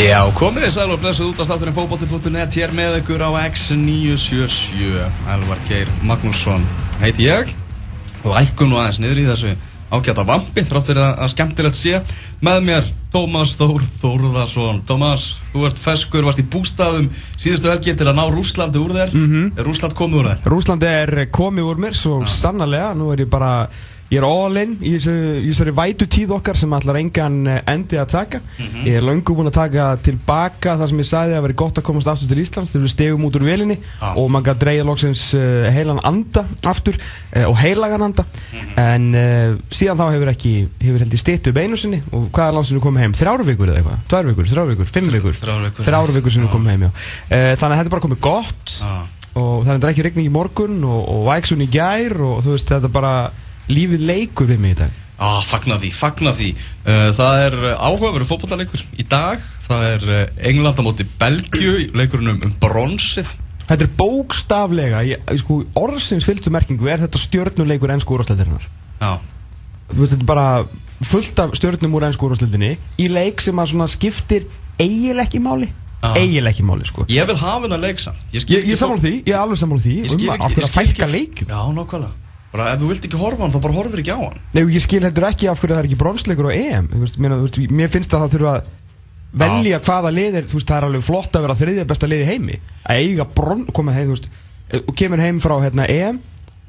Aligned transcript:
Já, 0.00 0.22
komið 0.32 0.64
þið 0.64 0.70
sæl 0.72 0.92
og 0.94 1.00
blessuð 1.02 1.26
út 1.34 1.40
á 1.40 1.44
státturinn 1.44 1.74
fókbótti.net 1.76 2.54
hér 2.56 2.70
með 2.72 2.94
ykkur 3.02 3.24
á 3.28 3.30
X977 3.52 5.02
Elvar 5.34 5.60
Geir 5.68 5.90
Magnússon 6.08 6.64
heiti 7.02 7.26
ég. 7.28 7.52
Og 8.24 8.32
ækkum 8.40 8.72
nú 8.72 8.80
aðeins 8.80 9.02
niður 9.02 9.20
í 9.20 9.26
þessu 9.28 9.52
ágæta 9.92 10.24
vampi 10.24 10.64
þrátt 10.64 10.88
fyrir 10.88 11.04
að 11.10 11.30
skemmtilegt 11.34 11.76
sé. 11.76 12.00
Með 12.40 12.64
mér 12.70 12.88
Tómas 13.12 13.52
Þór 13.60 13.84
Þórðarsson 14.00 14.80
Tómas, 14.88 15.26
þú 15.52 15.68
ert 15.68 15.84
feskur, 15.84 16.24
varst 16.24 16.40
í 16.40 16.48
bústaðum 16.48 17.10
síðustu 17.36 17.68
helgi 17.68 17.92
til 17.92 18.08
að 18.08 18.16
ná 18.16 18.24
Rúslandi 18.32 18.80
úr 18.80 18.96
þér. 18.96 19.12
Mm 19.12 19.28
-hmm. 19.28 19.58
Er 19.60 19.68
Rúsland 19.68 19.94
komið 19.94 20.20
úr 20.22 20.30
þér? 20.30 20.48
Rúslandi 20.48 20.86
er 20.88 21.26
komið 21.30 21.68
úr 21.68 21.78
mér 21.84 21.94
svo 21.94 22.24
sannarlega, 22.24 22.94
nú 22.94 23.12
er 23.12 23.20
ég 23.20 23.28
bara 23.28 23.68
Ég 24.12 24.20
er 24.20 24.26
all-in 24.28 24.74
í 24.84 24.90
þessari 25.00 25.72
vætu 25.72 26.04
tíð 26.10 26.34
okkar 26.36 26.58
sem 26.60 26.72
allar 26.76 26.98
engan 27.00 27.36
eh, 27.48 27.60
endi 27.72 27.96
að 27.96 28.10
taka. 28.12 28.40
Mm 28.42 28.64
-hmm. 28.66 28.88
Ég 28.90 28.96
er 28.98 29.04
langur 29.06 29.36
búinn 29.38 29.48
að 29.48 29.56
taka 29.56 29.86
tilbaka 30.04 30.74
það 30.76 30.90
sem 30.90 30.98
ég 31.00 31.08
sagði 31.08 31.36
að 31.36 31.44
veri 31.46 31.56
gott 31.62 31.78
að 31.80 31.86
komast 31.86 32.10
aftur 32.12 32.28
til 32.28 32.42
Íslands 32.42 32.72
þegar 32.74 32.84
við 32.84 32.92
stegum 32.92 33.24
út 33.24 33.36
úr 33.38 33.46
velinni 33.46 33.78
ah. 34.00 34.12
og 34.12 34.28
maður 34.28 34.50
gæti 34.50 34.60
dreyja 34.64 34.84
lóksins 34.84 35.22
uh, 35.32 35.70
heilan 35.72 36.00
anda 36.04 36.44
aftur 36.62 36.98
uh, 36.98 37.46
og 37.48 37.56
heilagan 37.56 38.02
anda. 38.02 38.24
Mm 38.28 38.58
-hmm. 38.58 38.80
En 38.84 39.14
uh, 39.14 39.56
síðan 39.70 39.96
þá 39.96 40.12
hefur 40.12 40.28
ekki, 40.28 40.52
hefur 40.82 40.98
held 40.98 41.14
ég 41.14 41.22
stýttu 41.24 41.48
upp 41.48 41.56
einu 41.56 41.76
sinni 41.76 42.02
og 42.12 42.28
hvaða 42.28 42.52
landsinu 42.52 42.80
komið 42.80 43.00
heim? 43.00 43.14
Þrjáru 43.14 43.44
vikur 43.48 43.68
eða 43.68 43.80
eitthvað? 43.80 43.98
Tvær 44.08 44.26
vikur? 44.28 44.44
Þrjáru 44.52 44.68
vikur? 44.68 44.86
Fimm 44.92 45.08
vikur? 45.08 45.34
Þrjáru 45.86 46.12
vikur 46.12 46.32
sem 46.32 46.42
við 46.44 46.50
komum 46.52 46.68
heim, 46.68 46.82
já. 46.82 46.90
Þannig 47.56 47.72
að 47.72 47.78
þetta 47.80 47.88
er 47.88 47.96
bara 47.96 48.06
komið 48.06 48.20
gott 48.20 48.76
ah. 48.84 49.06
og 49.40 49.64
það 49.64 49.84
er 49.84 49.88
ekki 49.88 50.04
regning 50.04 50.28
í 50.28 50.32
morgun 50.36 50.84
og, 50.84 51.00
og 51.08 51.24
væksun 51.32 51.64
í 51.64 51.70
gær 51.72 52.20
og 52.20 52.44
þú 52.44 52.50
veist 52.52 52.68
þetta 52.68 52.92
bara 52.92 53.14
lífið 53.70 54.04
leikur 54.08 54.50
við 54.50 54.60
mig 54.62 54.76
í 54.76 54.80
dag? 54.82 54.98
Ah, 55.22 55.38
Fagna 55.46 55.76
því, 55.78 55.92
fagna 55.94 56.32
því. 56.34 56.48
Uh, 56.82 57.08
Það 57.14 57.40
er 57.46 57.56
áhugaveru 57.78 58.26
fókballarleikur 58.26 58.82
í 58.98 59.04
dag. 59.06 59.42
Það 59.68 59.84
er 59.92 60.06
uh, 60.10 60.22
England 60.50 60.80
á 60.80 60.82
móti 60.82 61.06
Belgiu 61.20 61.74
leikurinn 61.94 62.34
um, 62.34 62.40
um 62.48 62.54
bronsið. 62.62 63.36
Þetta 63.68 63.86
er 63.86 63.92
bókstaflega 63.96 65.02
sko, 65.38 65.60
orðsins 65.78 66.26
fylgstu 66.26 66.50
merkingu 66.52 66.88
er 66.90 67.04
þetta 67.04 67.20
stjórnuleikur 67.22 67.92
ennsku 67.94 68.16
úrásleitirinnar 68.16 68.66
Þetta 69.92 70.18
er 70.18 70.24
bara 70.26 70.46
fullt 71.06 71.38
af 71.42 71.54
stjórnum 71.58 71.94
úr 71.96 72.08
ennsku 72.08 72.26
úrásleitinni 72.26 72.74
í 73.00 73.06
leik 73.12 73.40
sem 73.44 73.62
að 73.62 73.92
skiptir 73.94 74.48
eiginlega 74.80 75.28
ekki 75.28 75.40
máli. 75.44 75.70
Eiginlega 76.02 76.50
ekki 76.50 76.66
máli 76.66 76.88
sko. 76.88 77.06
Ég 77.12 77.28
vil 77.30 77.38
hafa 77.38 77.62
hennar 77.68 77.82
leik 77.82 78.02
samt. 78.02 78.24
Ég, 78.34 78.42
ég, 78.50 78.66
ég 78.72 78.80
samfóla 78.80 79.04
því, 79.04 79.14
ég 79.22 79.36
er 79.36 79.44
alveg 79.44 79.60
samfóla 79.62 79.84
því 79.86 79.96
um 80.08 80.26
að, 80.26 80.42
af 80.48 80.56
hverju 80.56 80.66
að 80.66 80.74
fælka 80.80 81.08
leikum 81.12 81.52
Já, 81.52 81.60
nokkvæmlega 81.76 82.21
bara 82.52 82.68
ef 82.74 82.82
þú 82.82 82.90
vilt 82.92 83.08
ekki 83.08 83.20
horfa 83.20 83.44
hann 83.46 83.54
þá 83.54 83.60
bara 83.64 83.78
horfir 83.78 84.02
ekki 84.02 84.14
á 84.14 84.20
hann. 84.20 84.38
Nei, 84.52 84.62
ég 84.74 84.84
skil 84.84 85.02
heldur 85.06 85.28
ekki 85.30 85.50
af 85.50 85.60
hverju 85.62 85.74
það 85.74 85.82
er 85.82 85.90
ekki 85.90 86.00
bronsleikur 86.02 86.48
á 86.48 86.52
EM. 86.52 86.88
Veist, 87.02 87.18
mér, 87.22 87.36
veist, 87.40 87.60
mér 87.72 87.92
finnst 87.92 88.12
að 88.12 88.26
það 88.26 88.34
þurfa 88.36 88.54
að 88.58 88.72
velja 89.42 89.78
Já. 89.78 89.84
hvaða 89.86 90.12
liðir 90.12 90.48
þú 90.50 90.58
veist, 90.58 90.68
það 90.68 90.78
er 90.78 90.88
alveg 90.90 91.06
flott 91.06 91.38
að 91.38 91.46
vera 91.46 91.60
þriðja 91.62 91.86
besta 91.88 92.10
liði 92.10 92.28
heimi. 92.28 92.58
Að 92.84 93.06
eiga 93.06 93.28
bron, 93.40 93.64
koma 93.72 93.96
heim, 93.96 94.10
þú 94.12 94.18
veist 94.18 94.28
og 94.82 94.94
kemur 94.96 95.20
heim 95.20 95.40
frá 95.42 95.56
hérna, 95.60 95.88
EM 95.88 96.20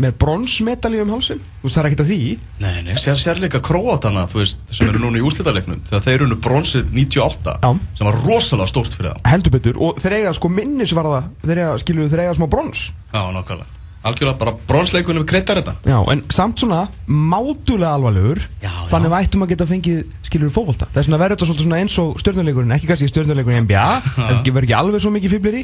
með 0.01 0.15
bronsmedali 0.23 0.97
um 1.03 1.11
hálsum 1.13 1.37
þú 1.37 1.67
veist, 1.67 1.75
það 1.75 1.83
er 1.83 1.87
ekkert 1.89 2.01
að 2.03 2.09
því. 2.09 2.17
Nei, 2.63 2.77
nei, 2.87 2.95
sér, 2.99 3.19
sérleika 3.21 3.61
Kroatana, 3.63 4.25
þú 4.31 4.39
veist, 4.41 4.63
sem 4.73 4.89
eru 4.89 5.03
núna 5.03 5.21
í 5.21 5.25
úslítalegnum 5.27 5.83
þegar 5.85 6.03
þeir 6.07 6.25
eru 6.25 6.39
bronsið 6.47 6.89
98 6.97 7.53
Já. 7.61 7.69
sem 7.99 8.09
var 8.09 8.19
rosalega 8.25 8.71
stórt 8.71 8.97
fyrir 8.97 9.11
það 9.13 9.29
Heldur 9.35 9.53
betur, 9.53 9.79
og 9.85 10.01
þeir 10.01 10.17
eiga 10.17 10.33
sko 10.39 10.51
minnisvarða 10.51 11.21
þeir 11.45 11.61
eiga, 11.61 11.77
skilju, 11.85 12.09
þeir 12.09 12.25
eiga 12.25 12.35
smá 12.39 12.49
brons. 12.49 12.87
Já, 13.13 13.21
nákvæmlega 13.37 13.72
algjörlega 14.03 14.39
bara 14.39 14.53
bronsleikunum 14.67 15.25
kreittar 15.27 15.59
þetta. 15.61 15.73
Já, 15.87 15.97
en 16.11 16.21
samt 16.33 16.59
svona 16.59 16.81
mátulega 17.07 17.93
alvarlegur 17.95 18.41
já, 18.43 18.67
já. 18.67 18.71
þannig 18.91 19.13
vættum 19.13 19.45
að 19.45 19.51
geta 19.53 19.67
fengið 19.69 19.99
skilur 20.27 20.51
fókbalta, 20.53 20.85
það 20.91 20.99
er 20.99 21.05
svona 21.07 21.21
verður 21.21 21.39
þetta 21.39 21.63
svona 21.63 21.79
eins 21.79 21.95
og 22.03 22.09
stjórnuleikurinn, 22.19 22.73
ekki 22.75 22.89
kannski 22.89 23.09
stjórnuleikurinn 23.11 23.59
í 23.61 23.63
NBA 23.63 23.87
það 24.17 24.39
verður 24.49 24.67
ekki 24.67 24.77
alveg 24.79 24.99
svo 25.03 25.11
mikið 25.15 25.35
fiblir 25.37 25.55
í 25.61 25.63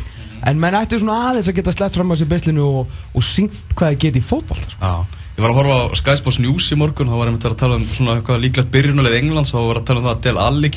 en 0.49 0.61
menn 0.61 0.79
ættu 0.79 1.01
svona 1.01 1.17
aðeins 1.29 1.49
að 1.51 1.57
geta 1.59 1.75
sleppt 1.75 1.95
fram 1.99 2.11
á 2.11 2.13
þessu 2.15 2.29
beslinu 2.31 2.63
og, 2.63 2.83
og 3.11 3.21
sínt 3.27 3.55
hvað 3.73 3.87
það 3.89 4.01
geti 4.05 4.19
í 4.21 4.27
fókbalta 4.29 4.67
sko. 4.71 4.79
Já, 4.79 4.95
ég 5.35 5.41
var 5.43 5.51
að 5.51 5.59
horfa 5.59 5.75
á 5.83 5.85
Sky 5.99 6.15
Sports 6.21 6.39
News 6.43 6.65
í 6.71 6.79
morgun, 6.79 7.11
þá 7.11 7.17
var 7.19 7.27
með 7.33 7.49
að 7.51 7.59
tala 7.59 7.75
um 7.79 7.85
svona 7.87 8.23
hvað 8.23 8.43
líklegt 8.45 8.71
byrjunulegð 8.71 9.19
Englands, 9.19 9.51
þá 9.51 9.59
var 9.59 9.77
að 9.81 9.87
tala 9.89 9.99
um 9.99 10.07
það 10.07 10.15
að 10.15 10.23
Del 10.25 10.37
Alli 10.47 10.69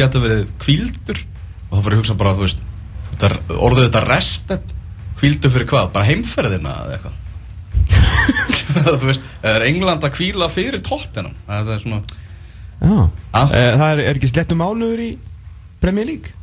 kvíldu 5.22 5.50
fyrir 5.54 5.68
hvað, 5.70 5.92
bara 5.94 6.08
heimferðina 6.08 6.72
eða 6.82 6.96
eitthvað 6.96 7.21
þú 9.00 9.08
veist, 9.08 9.26
er 9.46 9.66
England 9.68 10.04
að 10.06 10.16
kvíla 10.18 10.50
fyrir 10.52 10.82
tóttinam 10.84 11.34
það 11.48 11.74
er 11.76 11.82
svona 11.86 12.00
ah. 12.82 13.10
Ah. 13.32 13.50
það 13.50 13.88
er, 13.88 14.04
er 14.06 14.16
ekki 14.20 14.32
slettum 14.32 14.62
mánuður 14.62 15.04
í 15.04 15.10
Premier 15.82 16.06
League? 16.06 16.38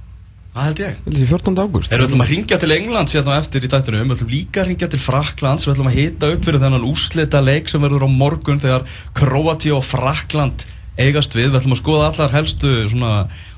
Það 0.50 0.66
held 0.66 0.80
ég. 0.82 0.96
Það 1.06 1.20
er 1.22 1.30
14. 1.30 1.60
ágúst. 1.62 1.92
Við 1.94 2.02
ætlum 2.04 2.24
að 2.24 2.32
ringja 2.34 2.58
til 2.60 2.74
England 2.74 3.12
á 3.16 3.34
eftir 3.38 3.64
í 3.64 3.70
dættunum 3.70 4.02
við 4.02 4.16
ætlum 4.18 4.34
líka 4.34 4.64
að 4.64 4.72
ringja 4.72 4.90
til 4.90 5.00
Fraklands 5.00 5.68
við 5.68 5.74
ætlum 5.76 5.90
að 5.92 5.98
hita 6.00 6.32
upp 6.34 6.48
fyrir 6.48 6.64
þennan 6.64 6.88
úslita 6.90 7.42
leik 7.44 7.70
sem 7.72 7.84
verður 7.86 8.04
á 8.04 8.10
morgun 8.10 8.60
þegar 8.60 8.88
Kroati 9.16 9.72
og 9.72 9.86
Frakland 9.86 10.66
eigast 11.00 11.38
við. 11.38 11.52
Við 11.54 11.60
ætlum 11.62 11.78
að 11.78 11.82
skoða 11.84 12.10
allar 12.10 12.34
helstu 12.34 12.74
svona, 12.92 13.14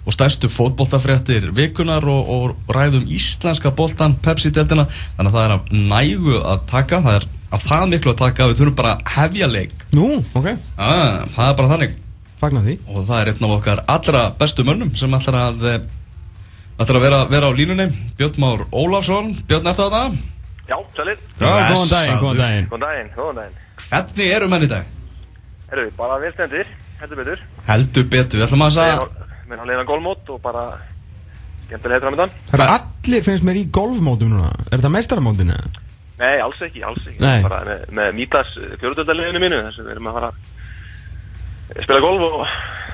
og 0.05 0.17
stærstu 0.17 0.51
fótbóltafréttir 0.51 1.49
vikunar 1.57 2.05
og, 2.11 2.29
og 2.35 2.75
ræðum 2.75 3.07
íslenska 3.09 3.71
bóltan 3.73 4.19
Pepsi-deltina 4.21 4.85
þannig 4.91 5.31
að 5.31 5.37
það 5.39 5.45
er 5.47 5.55
að 5.55 5.73
nægu 5.95 6.37
að 6.43 6.65
taka. 6.75 7.01
Það 7.07 7.21
er 7.21 7.29
að 7.51 7.65
það 7.67 7.87
miklu 7.91 8.11
að 8.13 8.19
taka 8.21 8.47
við 8.49 8.59
þurfum 8.61 8.77
bara 8.79 8.93
að 8.95 9.13
hefja 9.15 9.47
leik. 9.51 9.73
Nú, 9.97 10.07
ok. 10.35 10.47
Ah, 10.77 11.25
Það 11.35 11.49
er 11.49 11.57
bara 11.59 11.71
þannig. 11.75 11.97
Fagnar 12.41 12.63
því. 12.65 12.75
Og 12.89 13.03
það 13.09 13.21
er 13.21 13.31
einn 13.33 13.45
af 13.47 13.55
okkar 13.57 13.81
allra 13.95 14.21
bestu 14.39 14.63
mönnum 14.67 14.93
sem 14.97 15.13
ætlar 15.17 15.37
að 15.41 15.65
ætlar 16.81 16.97
að 16.97 17.03
vera, 17.05 17.19
vera 17.29 17.49
á 17.49 17.53
línunni. 17.53 17.87
Björn 18.17 18.39
Már 18.41 18.63
Ólafsson. 18.71 19.33
Björn, 19.47 19.67
eftir 19.67 19.91
þetta? 19.91 20.03
Já, 20.71 20.77
sælir 20.95 21.17
Góðan 21.41 21.89
daginn, 21.91 22.17
góðan 22.21 22.37
daginn. 22.39 22.67
Góðan 22.71 22.85
daginn, 22.87 23.11
góðan 23.17 23.39
daginn. 23.41 23.59
Hvernig 23.91 24.31
eru 24.37 24.47
menn 24.51 24.63
í 24.65 24.69
dag? 24.71 24.85
Erum 25.71 25.87
við 25.89 25.93
bara 25.99 26.17
velstendir, 26.21 26.71
heldur 27.01 27.19
betur. 27.21 27.43
Heldur 27.67 28.07
betur, 28.11 28.39
við 28.39 28.45
ætlum 28.47 28.63
að 28.65 28.73
sagja 28.77 28.97
Mér 29.51 29.59
har 29.61 29.67
leiðan 29.67 29.87
golfmót 29.89 30.29
og 30.31 30.39
bara 30.43 30.63
skemmtilega 31.67 32.03
framöndan 32.05 32.31
Það 32.51 32.63
er 32.65 32.73
allir 32.77 33.23
finnst 33.25 33.43
mér 33.47 33.59
í 33.59 33.65
golfmótum 33.75 34.31
núna. 34.31 34.51
Er 34.69 34.77
þetta 34.77 34.91
meistaramótinu? 34.95 35.57
Nei, 36.21 36.37
alls 36.45 36.59
ekki, 36.61 36.83
alls 36.85 37.05
ekki. 37.05 37.19
Nei. 37.23 37.39
Bara 37.45 37.61
með, 37.67 37.85
með 37.97 38.11
Mítas 38.19 38.49
fjóruðöldarleginu 38.55 39.41
mínu, 39.41 39.61
þess 39.67 39.81
að 39.81 39.87
við 39.87 39.95
erum 39.95 40.09
að 40.11 40.17
fara 40.19 40.29
að 40.31 40.35
spila 41.85 42.01
golf 42.03 42.21
og 42.27 42.41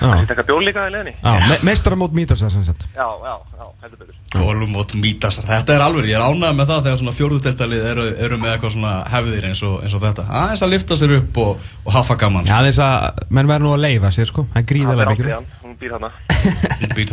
að 0.06 0.28
taka 0.30 0.44
bjól 0.46 0.62
líka 0.64 0.86
í 0.88 0.92
leginni. 0.94 1.14
Já, 1.18 1.34
me 1.50 1.58
mestaramót 1.66 2.14
Mítas 2.16 2.44
þar 2.44 2.54
sem 2.54 2.64
sagt. 2.68 2.86
Já, 2.94 3.08
já, 3.26 3.36
já, 3.58 3.66
heldur 3.84 4.00
betur. 4.04 4.16
Golfmót 4.36 4.94
Mítas, 5.02 5.40
þetta 5.48 5.76
er 5.76 5.84
alveg, 5.86 6.10
ég 6.12 6.20
er 6.20 6.26
ánægð 6.28 6.56
með 6.60 6.68
það 6.72 6.84
þegar 6.86 7.00
svona 7.02 7.16
fjóruðöldarlið 7.18 7.88
eru, 7.92 8.06
eru 8.28 8.38
með 8.42 8.54
eitthvað 8.54 8.74
svona 8.76 8.94
hefðir 9.14 9.48
eins 9.50 9.62
og, 9.66 9.76
eins 9.84 9.96
og 9.98 10.04
þetta. 10.04 10.28
Það 10.30 10.44
er 10.44 10.52
þess 10.54 10.66
að 10.68 10.74
lifta 10.76 11.00
sér 11.02 11.16
upp 11.18 11.42
og, 11.44 11.52
og 11.84 11.92
hafa 11.98 12.20
gaman. 12.22 12.50
Já, 12.52 12.58
þess 12.68 12.82
að 12.86 13.24
menn 13.34 13.50
verður 13.50 13.66
nú 13.66 13.74
að 13.74 13.84
leifa 13.88 14.14
sér 14.14 14.30
sko, 14.30 14.46
það 14.54 14.62
er 14.62 14.68
gríðilega 14.74 15.10
mikilvægt. 15.16 15.58
Hún 15.64 15.74
býr 15.82 15.92
þarna. 15.96 16.12
Hún 16.84 16.92
býr 17.00 17.08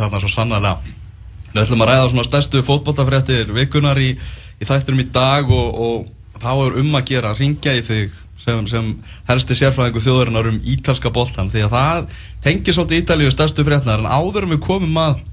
að 4.55 4.61
í 4.61 4.69
þætturum 4.69 5.03
í 5.03 5.07
dag 5.13 5.51
og, 5.51 5.81
og 5.85 6.39
þá 6.41 6.51
er 6.53 6.79
um 6.81 6.95
að 6.95 7.09
gera 7.11 7.33
að 7.33 7.43
ringja 7.43 7.75
í 7.75 7.83
þig 7.85 8.21
sem, 8.45 8.65
sem 8.69 8.91
helsti 9.29 9.57
sérfræðingu 9.57 10.03
þjóðurinnar 10.03 10.49
um 10.51 10.59
ítalska 10.75 11.11
boltan 11.13 11.51
því 11.51 11.65
að 11.65 11.75
það 11.75 12.09
tengir 12.45 12.77
svolítið 12.77 13.03
Ítalíu 13.03 13.31
stærstu 13.33 13.65
fréttnar 13.67 14.03
en 14.03 14.11
áður 14.11 14.47
um 14.47 14.55
við 14.55 14.65
komum 14.65 14.99
að 15.01 15.23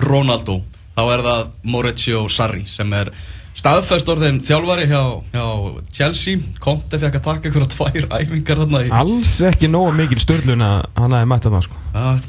Ronaldo 0.00 0.62
þá 0.96 1.04
er 1.04 1.26
það 1.26 1.44
Maurizio 1.74 2.24
Sarri 2.32 2.64
sem 2.68 2.96
er 2.96 3.12
staðfæstorðin 3.60 4.38
þjálfari 4.46 4.86
hjá, 4.88 5.02
hjá 5.34 5.44
Chelsea 5.92 6.40
Conte 6.62 7.00
fekk 7.02 7.18
að 7.18 7.26
taka 7.26 7.50
á 7.52 7.66
tvær 7.74 8.06
æfingar 8.16 8.62
í... 8.64 8.88
alls 8.88 9.34
ekki 9.50 9.68
nógu 9.68 9.92
mikil 9.98 10.20
störlun 10.22 10.64
að 10.64 10.86
hann 10.96 11.16
hafi 11.16 11.28
mætt 11.28 11.48
að 11.48 11.56
það 11.58 11.66
sko. 11.66 11.80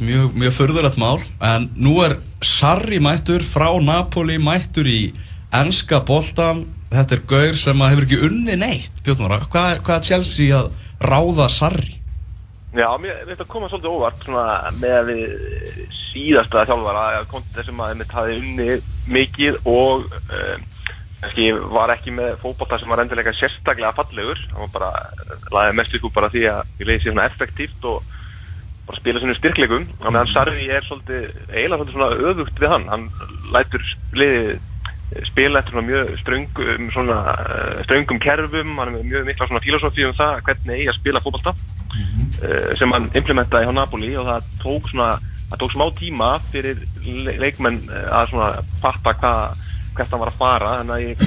mjög, 0.09 0.33
mjög 0.43 0.55
förðurlegt 0.57 0.99
mál 0.99 1.23
en 1.53 1.69
nú 1.79 1.95
er 2.03 2.17
Sarri 2.43 2.99
mættur 3.03 3.45
frá 3.47 3.69
Napoli 3.79 4.41
mættur 4.41 4.89
í 4.91 5.01
ennska 5.51 6.01
boltan, 6.07 6.65
þetta 6.91 7.17
er 7.17 7.23
gaur 7.27 7.57
sem 7.59 7.83
hefur 7.83 8.07
ekki 8.07 8.21
unni 8.27 8.55
neitt 8.59 9.01
Björnvara, 9.05 9.41
hvað, 9.51 9.81
hvað 9.85 9.97
er 9.97 10.07
Chelsea 10.07 10.61
að 10.61 10.71
ráða 11.03 11.49
Sarri? 11.51 11.97
Já, 12.71 12.87
mér 13.03 13.25
finnst 13.27 13.43
að 13.43 13.49
koma 13.51 13.67
svolítið 13.67 13.95
óvart 13.97 14.21
svona, 14.23 14.45
með 14.79 15.09
síðasta 16.11 16.63
þjálfara 16.69 17.23
konti 17.31 17.65
sem 17.67 17.81
að 17.83 18.03
það 18.05 18.29
hefði 18.29 18.37
unni 18.39 18.77
mikið 19.11 19.57
og 19.67 20.05
um, 20.07 20.63
var 21.75 21.91
ekki 21.93 22.15
með 22.15 22.39
fókbólta 22.41 22.79
sem 22.79 22.89
var 22.89 23.03
endilega 23.03 23.33
sérstaklega 23.35 23.91
fallegur. 23.93 24.39
Hann 24.53 24.63
var 24.63 24.73
bara, 24.77 24.89
laðið 25.51 25.77
mest 25.81 25.99
ykkur 25.99 26.15
bara 26.15 26.31
því 26.31 26.47
að 26.49 26.73
við 26.79 26.87
leiði 26.87 27.03
sér 27.03 27.11
svona 27.11 27.27
effektíft 27.27 27.87
og 27.91 28.17
bara 28.87 29.01
spila 29.01 29.21
svona 29.21 29.37
styrklegum, 29.37 29.85
þannig 29.99 30.21
að 30.23 30.31
Sarri 30.31 30.67
er 30.71 30.87
svolítið, 30.87 31.27
eiginlega 31.51 31.83
svolítið 31.83 31.97
svona 31.99 32.31
öðugt 32.31 32.63
við 32.63 32.71
hann, 32.71 32.87
hann 32.91 33.07
lætur 33.53 33.91
liðið 34.17 34.70
spila 35.27 35.59
eftir 35.59 35.81
mjög 35.83 36.13
ströngum, 36.21 36.85
svona, 36.93 37.17
uh, 37.35 37.81
ströngum 37.83 38.19
kerfum, 38.23 38.77
hann 38.79 38.95
er 38.95 39.03
mjög 39.03 39.25
mikla 39.27 39.47
svona 39.47 39.63
filosófi 39.63 40.05
um 40.07 40.15
það 40.15 40.39
hvernig 40.47 40.77
eigi 40.77 40.91
að 40.91 40.99
spila 40.99 41.23
fókbalta 41.23 41.51
mm 41.51 42.05
-hmm. 42.05 42.29
uh, 42.45 42.71
sem 42.79 42.91
hann 42.91 43.09
implementaði 43.13 43.67
á 43.67 43.73
Napoli 43.75 44.15
og 44.15 44.29
það 44.29 44.47
tók 44.63 44.89
svona 44.89 45.09
það 45.51 45.59
tók 45.59 45.73
smá 45.75 45.85
tíma 45.99 46.29
fyrir 46.51 46.77
le 47.03 47.35
leikmenn 47.43 47.81
eh, 47.91 48.07
að 48.07 48.63
fatta 48.79 49.11
hvað 49.19 49.57
hvert 49.95 50.11
hann 50.11 50.21
var 50.23 50.31
að 50.31 50.39
fara 50.39 50.77
þannig 50.79 50.95
að 50.95 51.03
ég, 51.03 51.17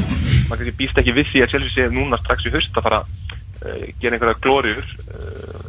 kannski 0.49 0.77
býst 0.79 0.99
ekki 0.99 1.13
við 1.13 1.27
því 1.29 1.43
að 1.45 1.51
Chelsea 1.53 1.75
sé 1.75 1.89
núna 1.93 2.17
strax 2.17 2.47
í 2.47 2.55
haust 2.55 2.79
að 2.79 2.87
fara 2.87 3.01
uh, 3.05 3.85
gera 4.01 4.17
einhverja 4.17 4.41
glóriur 4.41 4.87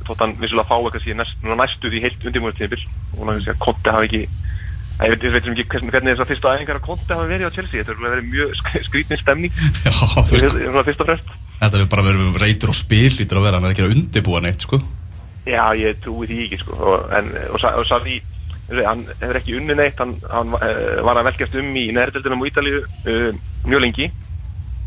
þótt 0.07 0.21
hann 0.23 0.37
vissulega 0.39 0.69
fá 0.69 0.77
eitthvað 0.79 1.03
síðan 1.03 1.19
næst, 1.19 1.43
næstu 1.43 1.91
því 1.91 2.01
heilt 2.05 2.25
undirmúðutíðinbil 2.25 2.83
og 2.85 3.19
hann 3.19 3.33
kannski 3.33 3.51
að 3.51 3.63
Conte 3.65 3.91
hafi 3.91 4.05
ekki 4.07 4.23
ég 5.03 5.11
veit, 5.11 5.23
veit 5.33 5.47
ekki 5.51 5.65
hvernig, 5.67 5.91
hvernig 5.91 6.13
þess 6.13 6.23
að 6.23 6.29
fyrsta 6.31 6.51
aðeingar 6.51 6.77
að 6.79 6.85
Conte 6.85 7.15
hafi 7.17 7.31
verið 7.31 7.49
á 7.51 7.55
Chelsea. 7.55 7.83
Þetta 7.83 7.95
er 7.95 8.03
verið 8.05 8.29
mjög 8.31 8.53
skrítnin 8.85 9.21
stemning. 9.21 9.57
Já, 9.85 9.95
fyrst, 10.29 10.59
fyrst 10.87 11.03
og 11.03 11.09
fremst. 11.09 11.33
Þetta 11.59 11.81
er 11.81 11.89
bara 11.91 12.05
verið 12.05 12.39
reytur 12.39 12.71
og 12.71 12.77
spil 12.77 13.11
lítur 13.17 13.41
að 13.41 13.47
vera, 13.49 13.59
hann 13.59 13.67
er 13.67 13.75
ekki 13.75 13.85
að 13.85 13.95
undirbúa 13.97 14.43
neitt 14.45 14.63
sko. 14.63 14.79
Já, 15.45 15.65
ég 15.77 15.99
trúi 16.03 16.29
því 16.29 16.39
ekki 16.45 16.61
sko. 16.63 16.79
Og, 16.79 17.09
en, 17.17 17.31
og, 17.51 17.67
og 17.75 17.87
Sarri 17.89 18.21
hann 18.71 19.03
hefur 19.19 19.39
ekki 19.41 19.57
unni 19.59 19.75
neitt. 19.77 19.99
Hann, 19.99 20.15
hann 20.31 20.55
uh, 20.55 21.01
var 21.05 21.19
að 21.19 21.29
velkjast 21.31 21.57
um 21.59 21.75
í 21.75 21.89
nærdeldunum 21.95 22.45
á 22.45 22.49
Ítalíu 22.49 22.83
uh, 22.85 23.27
mjög 23.67 23.83
lengi. 23.83 24.09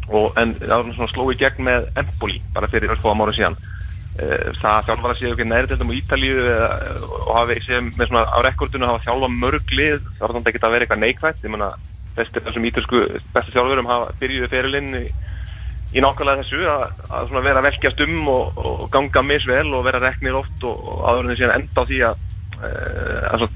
Og, 0.09 0.33
en 0.41 0.57
það 0.57 0.73
var 0.73 0.95
svona 0.97 1.13
sló 1.13 1.29
í 1.29 1.37
gegn 1.37 1.67
með 1.69 1.91
Empoli 2.01 2.41
bara 2.55 2.71
fyrir 2.73 2.97
örfóðam 2.97 3.27
ára 3.27 3.37
síðan 3.37 3.59
það 4.59 4.87
þjálfar 4.89 5.13
að 5.13 5.19
séu 5.21 5.31
ekki 5.33 5.47
nærdeldum 5.47 5.93
á 5.95 5.99
Ítalíu 5.99 6.47
og 7.29 7.33
hafi 7.37 7.59
séu 7.67 7.83
með 7.87 8.09
svona 8.09 8.25
á 8.27 8.39
rekordinu 8.43 8.89
hafa 8.89 9.05
þjálfa 9.07 9.31
mörg 9.35 9.75
lið 9.79 10.01
það 10.19 10.25
var 10.25 10.35
þannig 10.37 10.59
að 10.59 10.75
vera 10.75 10.87
eitthvað 10.87 11.03
neikvægt 11.05 11.45
ég 11.47 11.55
menna 11.55 11.71
þessum 12.19 12.67
ítalsku 12.67 13.03
bestu 13.35 13.55
þjálfurum 13.55 13.91
hafa 13.91 14.15
byrjuði 14.19 14.51
ferilinn 14.51 14.97
í, 14.99 15.05
í 15.95 16.03
nákvæmlega 16.03 16.43
þessu 16.43 16.65
að, 16.73 16.87
að 17.21 17.37
vera 17.47 17.63
velkjast 17.69 18.03
um 18.07 18.33
og, 18.33 18.59
og 18.59 18.89
ganga 18.95 19.23
misvel 19.23 19.69
og 19.79 19.87
vera 19.87 20.03
reknir 20.03 20.39
oft 20.41 20.67
og, 20.67 20.75
og 20.75 21.05
aðverðinu 21.13 21.39
síðan 21.39 21.57
enda 21.61 21.87
á 21.87 21.89
því 21.89 22.03
að 22.09 22.25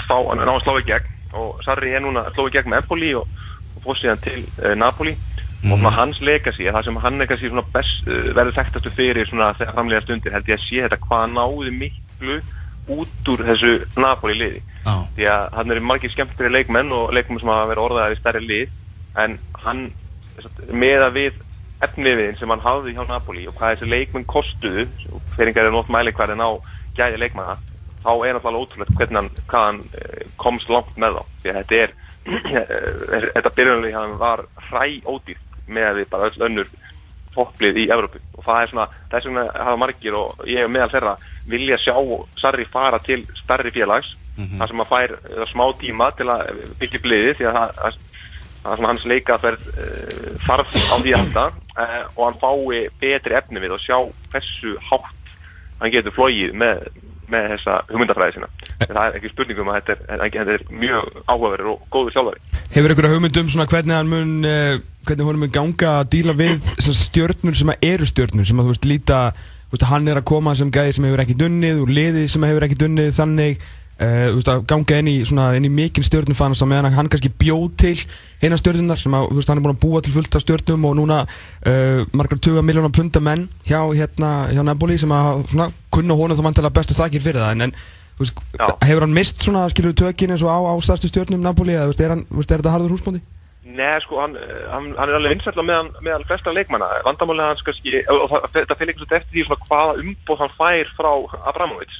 fá 0.06 0.16
að 0.16 0.44
ná 0.44 0.52
að 0.52 0.62
slá 0.62 0.78
í 0.78 0.86
gegn. 0.86 1.10
Og 1.32 1.62
Sarri 1.64 1.94
er 1.96 2.02
núna 2.04 2.26
að 2.28 2.36
slá 2.36 2.46
í 2.46 2.54
gegn 2.54 2.70
með 2.70 2.82
Empoli 2.82 3.12
og, 3.18 3.42
og 3.74 3.84
fór 3.86 3.98
síðan 3.98 4.22
til 4.22 4.38
uh, 4.62 4.74
Napoli 4.78 5.16
mm. 5.62 5.72
og 5.72 5.78
svona 5.78 5.94
hans 5.96 6.20
legacy, 6.24 6.66
það 6.68 6.88
sem 6.88 6.98
hann 7.04 7.22
legacy 7.22 7.52
best, 7.74 8.08
uh, 8.08 8.32
verður 8.36 8.58
þekktastu 8.58 8.92
fyrir 8.96 9.30
svona 9.30 9.52
þegar 9.58 9.78
framlega 9.78 10.04
stundir 10.06 10.36
held 10.36 10.50
ég 10.50 10.58
að 10.58 10.66
sé 10.66 10.82
þetta 10.84 11.00
hvað 11.06 11.24
náði 11.36 11.72
miklu 11.78 12.42
út 12.90 13.30
úr 13.30 13.44
þessu 13.46 13.72
Napoli 14.02 14.36
liði 14.38 14.60
oh. 14.90 15.04
því 15.16 15.28
að 15.30 15.48
hann 15.56 15.74
er 15.74 15.82
margir 15.86 16.12
skemmtri 16.12 16.50
leikmenn 16.50 16.92
og 16.94 17.12
leikmenn 17.14 17.40
sem 17.42 17.52
hafa 17.52 17.70
verið 17.70 17.86
orðaðar 17.86 18.16
í 18.16 18.20
stærri 18.20 18.44
lið 18.46 18.78
en 19.22 19.38
hann 19.62 19.82
með 20.72 21.06
að 21.06 21.18
við 21.18 21.42
efniviðin 21.82 22.38
sem 22.38 22.50
hann 22.50 22.62
hafði 22.62 22.96
hjá 22.96 23.04
Napoli 23.06 23.46
og 23.50 23.54
hvað 23.58 23.76
þessi 23.76 23.90
leikmenn 23.90 24.26
kostuðu 24.30 24.86
fyrir 25.36 25.52
einhverja 25.52 25.74
nótt 25.74 25.92
mæli 25.92 26.14
hverðin 26.16 26.42
á 26.42 26.50
gæði 26.96 27.22
leikmanna 27.22 27.56
þá 28.02 28.12
er 28.26 28.34
náttúrulega 28.34 28.64
ótrúlega 28.66 28.96
hvernig 28.98 29.18
hann, 29.20 29.30
hann 29.52 29.80
komst 30.42 30.70
langt 30.72 30.98
með 30.98 31.18
þá 31.18 31.22
því 31.42 31.52
að 31.52 31.58
þetta 31.60 31.80
er 31.84 31.94
þetta 33.36 33.54
byrjunlega 33.56 34.02
hann 34.02 34.18
var 34.18 34.44
hræ 34.70 34.86
ódýrt 35.06 35.51
með 35.68 36.00
við 36.00 36.08
bara 36.12 36.30
öll 36.30 36.46
önnur 36.48 36.72
topplið 37.32 37.78
í 37.80 37.88
Evrópu 37.92 38.20
og 38.36 38.44
það 38.44 38.62
er 38.62 38.72
svona 38.72 38.86
þess 39.10 39.28
vegna 39.28 39.44
hafa 39.56 39.76
margir 39.80 40.16
og 40.18 40.42
ég 40.48 40.64
er 40.64 40.72
meðal 40.72 40.90
þeirra 40.92 41.14
vilja 41.48 41.78
sjá 41.80 41.94
Sarri 42.40 42.66
fara 42.72 42.98
til 43.02 43.22
starri 43.40 43.72
félags 43.72 44.12
mm 44.36 44.44
-hmm. 44.44 44.58
þar 44.58 44.68
sem 44.68 44.80
að 44.84 44.92
fær 44.92 45.10
smá 45.52 45.66
tíma 45.80 46.10
til 46.16 46.28
að 46.28 46.50
byggja 46.80 47.00
bliði 47.02 47.34
því 47.38 47.46
að 47.48 47.54
það 47.54 48.00
það 48.62 48.76
sem 48.76 48.86
hans 48.86 49.04
leikaðferð 49.10 49.62
uh, 49.68 50.34
þarf 50.46 50.68
á 50.92 50.96
því 51.02 51.14
þetta 51.16 51.46
uh, 51.50 52.04
og 52.16 52.22
hann 52.26 52.42
fái 52.42 52.88
betri 53.00 53.34
efni 53.34 53.60
við 53.60 53.74
og 53.74 53.80
sjá 53.80 53.98
hversu 54.30 54.76
hátt 54.90 55.32
hann 55.80 55.90
getur 55.90 56.14
flóið 56.14 56.54
með 56.54 56.86
með 57.32 57.48
þessa 57.54 57.78
hugmyndafræði 57.88 58.36
sína. 58.36 58.48
Það 58.90 59.02
er 59.04 59.18
ekki 59.18 59.32
spurningum 59.32 59.70
að 59.72 59.78
þetta 59.80 59.94
er, 60.16 60.22
þetta 60.22 60.54
er 60.56 60.64
mjög 60.82 61.10
áhugaverður 61.26 61.70
og 61.72 61.82
góður 61.92 62.16
sjálfari. 62.16 62.42
Hefur 62.74 62.94
ykkur 62.94 63.08
að 63.08 63.14
hugmyndum 63.16 63.50
svona 63.52 63.68
hvernig 63.70 63.98
hann 63.98 64.12
mun, 64.12 64.32
uh, 64.48 64.78
hvernig 65.08 65.28
hann 65.30 65.42
mun 65.42 65.54
ganga 65.58 65.92
að 66.00 66.08
díla 66.16 66.36
við 66.38 66.72
stjórnur 66.88 67.58
sem 67.58 67.74
eru 67.78 68.08
stjórnur 68.08 68.48
sem 68.48 68.62
að 68.62 68.68
þú 68.68 68.74
veist 68.74 68.88
líta, 68.88 69.20
þú 69.68 69.76
veist 69.76 69.90
hann 69.92 70.10
er 70.10 70.22
að 70.22 70.28
koma 70.32 70.56
sem 70.58 70.72
gæði 70.72 70.96
sem 70.98 71.06
hefur 71.08 71.24
ekki 71.26 71.38
dunnið 71.44 71.84
úr 71.84 71.94
liði 72.00 72.26
sem 72.32 72.48
hefur 72.48 72.68
ekki 72.68 72.82
dunnið 72.84 73.14
þannig 73.18 73.70
Uh, 74.02 74.32
veist, 74.34 74.48
að 74.48 74.64
ganga 74.66 74.96
inn 74.98 75.08
í, 75.12 75.20
í 75.22 75.68
mikinn 75.70 76.02
stjórnufannast 76.02 76.64
á 76.64 76.66
meðan 76.66 76.94
hann 76.96 77.10
kannski 77.12 77.28
bjóð 77.38 77.66
til 77.78 78.00
eina 78.42 78.56
stjórnunar 78.58 78.98
sem 78.98 79.14
að, 79.14 79.28
veist, 79.36 79.50
hann 79.52 79.60
er 79.60 79.64
búin 79.66 79.76
að 79.76 79.82
búa 79.84 80.00
til 80.02 80.14
fullt 80.16 80.34
af 80.34 80.42
stjórnum 80.42 80.86
og 80.88 80.96
núna 80.98 81.18
uh, 81.22 82.00
margar 82.16 82.40
20 82.40 82.64
miljónar 82.66 82.90
punta 82.96 83.20
menn 83.22 83.44
hjá, 83.68 83.78
hérna, 83.94 84.48
hjá 84.50 84.64
Veist, 88.20 88.40
hefur 88.84 89.06
hann 89.06 89.14
mist 89.16 89.42
svona 89.42 89.64
skilur 89.72 89.94
tökin 89.96 90.34
eins 90.34 90.44
og 90.44 90.52
á, 90.52 90.58
á 90.68 90.74
stærstu 90.84 91.10
stjórnum 91.10 91.42
Neboli 91.42 91.76
eða 91.76 91.94
er, 91.96 92.16
hann, 92.16 92.26
er 92.28 92.50
þetta 92.50 92.74
harður 92.74 92.96
húsbóndi? 92.96 93.22
Nei, 93.62 93.94
sko, 94.02 94.18
hann, 94.18 94.34
hann, 94.68 94.88
hann 94.98 95.08
er 95.08 95.16
alveg 95.16 95.36
vinsætla 95.36 95.64
meðan 95.64 95.92
með 96.02 96.24
flesta 96.28 96.52
leikmanna. 96.52 96.88
Vandamálega 97.06 97.52
hans 97.52 97.62
kannski, 97.64 97.94
og 98.10 98.24
það, 98.32 98.56
það 98.58 98.80
fyrir 98.80 98.98
veit 98.98 99.14
eftir 99.18 99.36
því 99.36 99.44
svona 99.46 99.68
hvaða 99.68 99.94
umbóð 100.02 100.42
hann 100.42 100.56
fær 100.58 100.90
frá 100.98 101.10
Abramovic. 101.52 101.94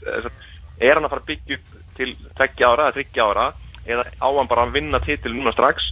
Er 0.82 0.99
hann 0.99 1.06
að 1.06 1.14
fara 1.14 1.23
að 1.23 1.31
byggja 1.31 1.59
upp 1.59 1.76
til 1.97 2.15
tveggja 2.37 2.73
ára 2.73 2.88
eða 2.88 2.97
tryggja 2.99 3.29
ára 3.31 3.47
eða 3.87 4.06
á 4.19 4.29
hann 4.29 4.50
bara 4.50 4.67
að 4.67 4.76
vinna 4.76 5.00
titil 5.03 5.35
núna 5.35 5.53
strax 5.55 5.88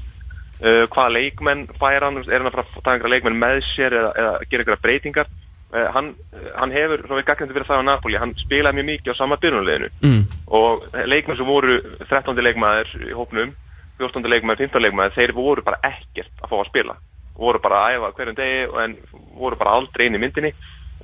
uh, 0.62 0.87
hvaða 0.90 1.14
leikmenn 1.16 1.66
fær 1.81 2.06
hann, 2.06 2.20
er 2.25 2.38
hann 2.38 2.50
að 2.50 2.56
fara 2.56 2.66
að 2.66 2.76
taka 2.81 2.94
einhverja 2.96 3.14
leikmenn 3.16 3.40
með 3.40 3.62
sér 3.73 3.96
eða, 4.00 4.12
eða 4.23 4.34
gera 4.46 4.64
einhverja 4.64 4.84
breytingar 4.84 5.32
hann, 5.70 6.14
hann 6.56 6.72
hefur, 6.75 7.05
svona 7.06 7.20
við 7.20 7.28
gagnandi 7.28 7.56
fyrir 7.56 7.69
það 7.69 7.82
á 7.82 7.88
Napoli, 7.88 8.19
hann 8.19 8.34
spilaði 8.43 8.81
mjög 8.81 8.88
mikið 8.90 9.14
á 9.14 9.20
sama 9.20 9.38
byrjunleginu 9.43 9.90
mm. 10.02 10.22
og 10.58 10.87
leikmenn 11.06 11.38
sem 11.38 11.46
voru 11.46 11.78
13. 12.08 12.43
leikmæður 12.49 12.96
í 13.06 13.14
hópnum 13.14 13.55
14. 14.00 14.26
leikmæður, 14.32 14.64
15. 14.67 14.84
leikmæður, 14.87 15.17
þeir 15.19 15.34
voru 15.37 15.64
bara 15.67 15.81
ekkert 15.87 16.32
að 16.43 16.50
fá 16.50 16.58
að 16.58 16.69
spila 16.72 16.96
voru 17.40 17.61
bara 17.62 17.84
að 17.84 17.96
æfa 17.96 18.12
hverjum 18.19 18.38
degi 18.38 18.62
en 18.84 18.96
voru 19.38 19.58
bara 19.61 19.76
aldrei 19.78 20.06
inn 20.08 20.19
í 20.19 20.22
myndinni 20.22 20.52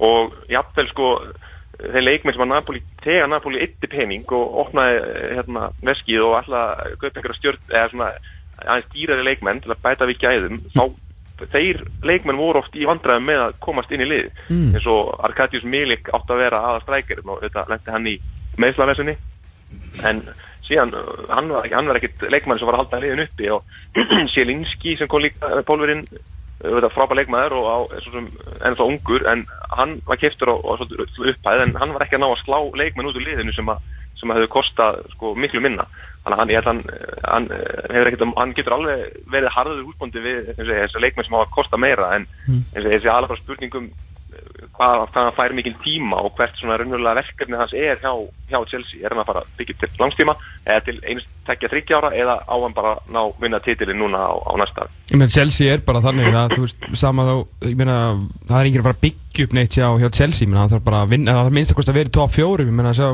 og 0.04 0.34
jafnvel 0.52 0.88
sko 0.90 1.10
þeir 1.76 2.04
leikmenn 2.04 2.36
sem 2.36 2.44
að 2.44 2.52
Napoli, 2.52 2.82
þegar 3.04 3.30
Napoli 3.30 3.62
ytti 3.64 3.88
pening 3.92 4.24
og 4.36 4.60
opnaði 4.64 5.00
hérna 5.36 5.70
veskið 5.84 6.24
og 6.24 6.38
alltaf 6.40 6.94
köpa 7.00 7.20
einhverja 7.20 7.38
stjórn 7.40 7.72
eða 7.72 7.90
svona 7.92 8.10
aðeins 8.64 8.92
dýrari 8.94 9.26
leikmenn 9.26 9.60
til 9.64 9.72
að 9.74 9.82
bæta 9.84 10.08
við 10.08 10.22
gæðum 10.24 10.62
þá 10.72 10.82
þeir 11.44 11.82
leikmenn 12.02 12.38
voru 12.40 12.62
oft 12.62 12.76
í 12.76 12.86
vandræðum 12.88 13.26
með 13.28 13.42
að 13.44 13.56
komast 13.60 13.92
inn 13.92 14.04
í 14.04 14.08
lið 14.08 14.28
Mm. 14.48 14.74
eins 14.74 14.86
og 14.86 15.14
Arkadius 15.26 15.64
Milik 15.64 16.08
átt 16.14 16.30
að 16.30 16.42
vera 16.44 16.62
aða 16.70 16.82
strækir 16.84 17.22
og 17.24 17.40
þetta 17.42 17.66
lendi 17.68 17.90
hann 17.90 18.06
í 18.06 18.16
meðslavesinni 18.62 19.16
en 20.06 20.22
síðan 20.66 20.94
uh, 20.94 21.26
hann 21.28 21.50
var, 21.50 21.68
hann 21.72 21.86
var 21.90 21.98
ekkit 21.98 22.26
leikmenn 22.30 22.58
sem 22.58 22.66
var 22.66 22.78
að 22.78 22.84
halda 22.84 23.02
liðin 23.02 23.24
uppi 23.26 23.50
og 23.50 23.64
Sjelinski 24.32 24.96
sem 24.98 25.08
kom 25.10 25.22
líka 25.24 25.62
pólverinn 25.66 26.06
frábær 26.64 27.18
leikmaður 27.20 27.58
og 27.58 27.66
á, 27.68 27.76
sem, 28.06 28.28
ennþá 28.64 28.88
ungur 28.88 29.26
en 29.28 29.44
hann 29.76 30.00
var 30.06 30.20
keftur 30.20 30.52
á, 30.52 30.56
á 30.56 30.72
upphæð 30.80 31.62
en 31.66 31.76
hann 31.76 31.92
var 31.92 32.06
ekki 32.06 32.16
að 32.16 32.24
ná 32.24 32.30
að 32.30 32.42
slá 32.44 32.58
leikmenn 32.80 33.10
út 33.10 33.18
úr 33.18 33.26
liðinu 33.26 33.52
sem, 33.52 33.68
að, 33.68 33.82
sem 34.16 34.32
að 34.32 34.40
hefur 34.40 34.54
kostað 34.56 35.02
sko, 35.12 35.34
miklu 35.36 35.60
minna 35.60 35.84
þannig 36.26 36.58
að 36.58 36.68
hann, 36.70 36.80
hann, 36.88 37.10
hann, 37.28 37.46
hefur 37.92 38.10
ekkert, 38.10 38.26
hann 38.40 38.54
getur 38.56 38.76
alveg 38.78 39.04
verið 39.30 39.54
harður 39.54 39.84
útbóndi 39.92 40.24
við 40.24 40.50
þessi 40.56 41.02
leikmenn 41.04 41.28
sem 41.28 41.36
hafa 41.38 41.52
kostað 41.54 41.84
meira 41.84 42.14
en 42.16 42.26
Mm. 42.46 42.62
þessi, 42.72 43.08
alveg 43.10 43.40
spurningum 43.40 43.90
hvað, 44.76 45.02
hvað 45.12 45.22
hann 45.22 45.36
fær 45.36 45.54
mikil 45.56 45.74
tíma 45.84 46.20
og 46.24 46.34
hvert 46.36 46.58
svona 46.60 46.76
raunverulega 46.80 47.20
verkefni 47.20 47.58
hans 47.60 47.74
er 47.76 48.00
hjá, 48.02 48.12
hjá 48.50 48.58
Chelsea, 48.70 49.00
er 49.02 49.14
hann 49.14 49.22
að 49.22 49.30
fara 49.30 49.42
að 49.44 49.54
byggja 49.60 49.78
til 49.80 50.02
langstíma 50.02 50.36
eða 50.64 50.84
til 50.88 50.96
einst 51.12 51.32
tekja 51.46 51.70
þryggja 51.72 52.00
ára 52.00 52.12
eða 52.18 52.36
á 52.42 52.54
hann 52.54 52.76
bara 52.76 52.94
ná 53.12 53.20
vinna 53.40 53.60
titilin 53.64 54.00
núna 54.02 54.20
á, 54.26 54.34
á 54.36 54.52
næsta 54.60 54.86
Ég 55.10 55.16
meina 55.16 55.32
Chelsea 55.32 55.72
er 55.72 55.84
bara 55.86 56.04
þannig 56.04 56.30
að 56.34 56.56
þú 56.56 56.62
veist 56.66 56.86
sama 57.00 57.26
þá, 57.28 57.34
ég 57.70 57.80
meina 57.80 57.98
það 58.46 58.60
er 58.60 58.70
enginn 58.70 58.84
að 58.84 58.88
fara 58.88 58.98
að 58.98 59.04
byggja 59.06 59.48
upp 59.48 59.58
neitt 59.58 59.80
hjá, 59.80 59.88
hjá 60.02 60.08
Chelsea, 60.20 60.44
ég 60.44 60.52
meina 60.52 60.64
það 60.64 60.76
þarf 60.76 60.88
bara 60.90 61.02
að 61.04 61.12
vinna, 61.16 61.36
það 61.40 61.52
minnst 61.58 61.74
að 61.74 61.80
kosta 61.80 61.94
að 61.94 62.00
vera 62.00 62.12
í 62.12 62.16
top 62.16 62.36
4, 62.36 62.66
ég 62.66 62.78
meina 62.80 62.94
að 62.94 63.00
sjá 63.00 63.10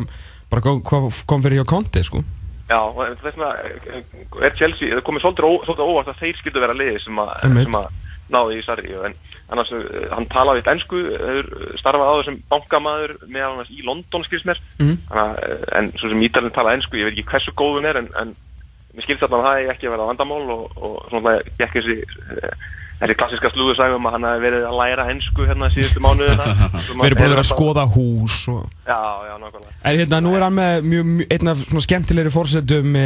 bara 0.52 0.64
hvað 0.64 0.80
kom, 0.88 1.10
kom 1.26 1.44
fyrir 1.44 1.62
hjá 1.62 1.68
Conte 1.72 2.04
sko. 2.04 2.20
Já, 2.70 2.78
og 2.78 3.00
þess 3.00 3.24
vegna 3.26 3.48
eh, 3.64 4.02
er 4.46 4.54
Chelsea, 4.56 4.92
það 4.94 5.04
komið 5.06 5.24
svolítið, 5.24 5.82
óvart 5.82 6.12
að 6.12 6.20
þeir 6.22 6.38
skildu 6.38 6.62
vera 6.62 6.76
liði 6.76 7.00
sem 7.02 7.18
að 7.20 7.88
náði 8.32 8.58
í 8.58 8.64
Sarri 8.66 8.94
en 8.96 9.16
annars, 9.52 9.72
eh, 9.76 10.06
hann 10.12 10.28
talaði 10.32 10.62
eitt 10.62 10.70
ennsku 10.72 11.00
hefur 11.12 11.48
starfað 11.80 12.12
áður 12.12 12.28
sem 12.28 12.38
bankamaður 12.52 13.16
meðal 13.26 13.50
annars 13.54 13.72
í 13.72 13.84
London 13.86 14.24
skils 14.26 14.46
mér. 14.48 14.60
Mhm. 14.78 14.94
Þannig 15.10 15.24
að, 15.24 15.42
eh, 15.48 15.78
en 15.78 15.92
svo 15.98 16.12
sem 16.12 16.22
Ítalinn 16.28 16.56
talaði 16.56 16.78
ennsku 16.78 17.00
ég 17.00 17.08
veit 17.08 17.16
ekki 17.16 17.30
hversu 17.30 17.56
góð 17.56 17.76
hún 17.78 17.88
er 17.90 18.00
en, 18.00 18.08
en 18.20 18.36
mér 18.92 19.04
skilst 19.06 19.22
alltaf 19.24 19.40
að 19.40 19.46
það 19.48 19.58
er 19.58 19.74
ekki 19.74 19.88
að 19.88 19.94
vera 19.96 20.08
vandamál 20.10 20.44
og, 20.56 20.64
og 20.76 20.96
svona 21.10 21.36
gekk 21.58 21.76
þessi 21.76 21.98
eh, 22.00 22.56
þessi 23.02 23.16
klassiska 23.18 23.50
slúðursægum 23.50 24.04
að 24.06 24.12
hann 24.14 24.26
hafi 24.28 24.42
verið 24.44 24.66
að 24.68 24.76
læra 24.78 25.06
ennsku 25.10 25.46
hérna 25.48 25.70
síðustu 25.74 26.02
mánuðina. 26.04 26.44
Erum 26.78 27.00
búin 27.00 27.16
að 27.16 27.32
vera 27.34 27.42
að 27.42 27.48
skoða 27.50 27.86
hús 27.96 28.36
og... 28.52 28.60
Já, 28.86 29.00
já, 29.26 29.32
nákvæmlega. 29.42 29.72
En 29.82 29.96
hérna, 29.98 30.20
nú 30.22 30.34
er 30.36 30.44
hann 30.46 30.54
með 30.54 30.86
mjög, 30.86 31.08
mjög, 31.16 31.32
einn 31.34 31.50
af 31.50 31.64
svona 31.64 31.86
skemmtilegri 31.88 32.30
fórsetum 32.30 33.00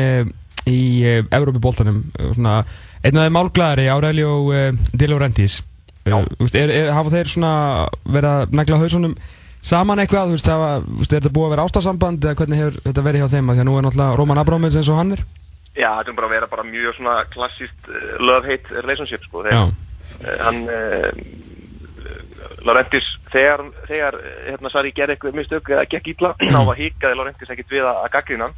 í 0.67 0.81
e, 1.07 1.15
Európi-bóltanum 1.39 2.03
svona, 2.35 2.59
einn 3.03 3.19
af 3.19 3.27
þeim 3.27 3.37
málglæðari 3.37 3.89
Aurelio 3.93 4.37
e, 4.55 4.69
De 4.93 5.09
Laurentiis. 5.11 5.63
Já. 6.07 6.21
e, 6.23 6.51
er, 6.61 6.71
er, 6.71 6.93
hafa 6.95 7.13
þeir 7.15 7.33
svona 7.33 7.55
verið 8.05 8.31
að 8.31 8.57
negla 8.61 8.81
hausunum 8.83 9.17
saman 9.67 10.03
eitthvað, 10.03 10.31
þú 10.31 10.37
veist, 10.37 10.51
þú 10.51 11.01
veist, 11.01 11.13
er 11.13 11.25
þetta 11.25 11.35
búið 11.35 11.49
að 11.49 11.55
vera 11.57 11.67
ástáðsamband 11.67 12.27
eða 12.27 12.39
hvernig 12.41 12.63
hefur 12.63 12.79
þetta 12.85 13.07
verið 13.09 13.25
hjá 13.25 13.33
þeim? 13.35 13.51
Því 13.51 13.65
að 13.65 13.69
nú 13.69 13.75
er 13.79 13.87
náttúrulega 13.87 14.21
Róman 14.21 14.43
Abrámins 14.43 14.79
eins 14.79 14.93
og 14.93 15.01
hann 15.01 15.17
er. 15.17 15.25
Já, 15.77 15.91
þetta 15.99 16.13
er 16.13 16.19
bara 16.21 16.29
að 16.31 16.37
vera 16.37 16.53
bara 16.53 16.69
mjög 16.69 16.97
svona 16.97 17.17
klassíst 17.33 17.91
uh, 17.91 18.07
love-hate 18.23 18.79
relationship 18.79 19.27
sko. 19.27 19.43
Þegar, 19.45 19.75
uh, 20.23 20.39
hann 20.45 20.63
uh, 20.71 21.11
Laurentis 22.67 23.07
þegar, 23.33 23.63
þegar 23.89 24.17
hérna 24.47 24.71
Sari 24.73 24.93
gerði 24.95 25.17
eitthvað 25.17 25.37
mistök 25.41 25.71
eða 25.75 25.85
gekk 25.91 26.13
ítla, 26.15 26.33
þá 26.55 26.61
var 26.71 26.81
híkaði 26.81 27.19
Laurentis 27.19 27.53
ekkit 27.53 27.75
við 27.75 27.89
að 27.91 28.09
gaggrina 28.15 28.49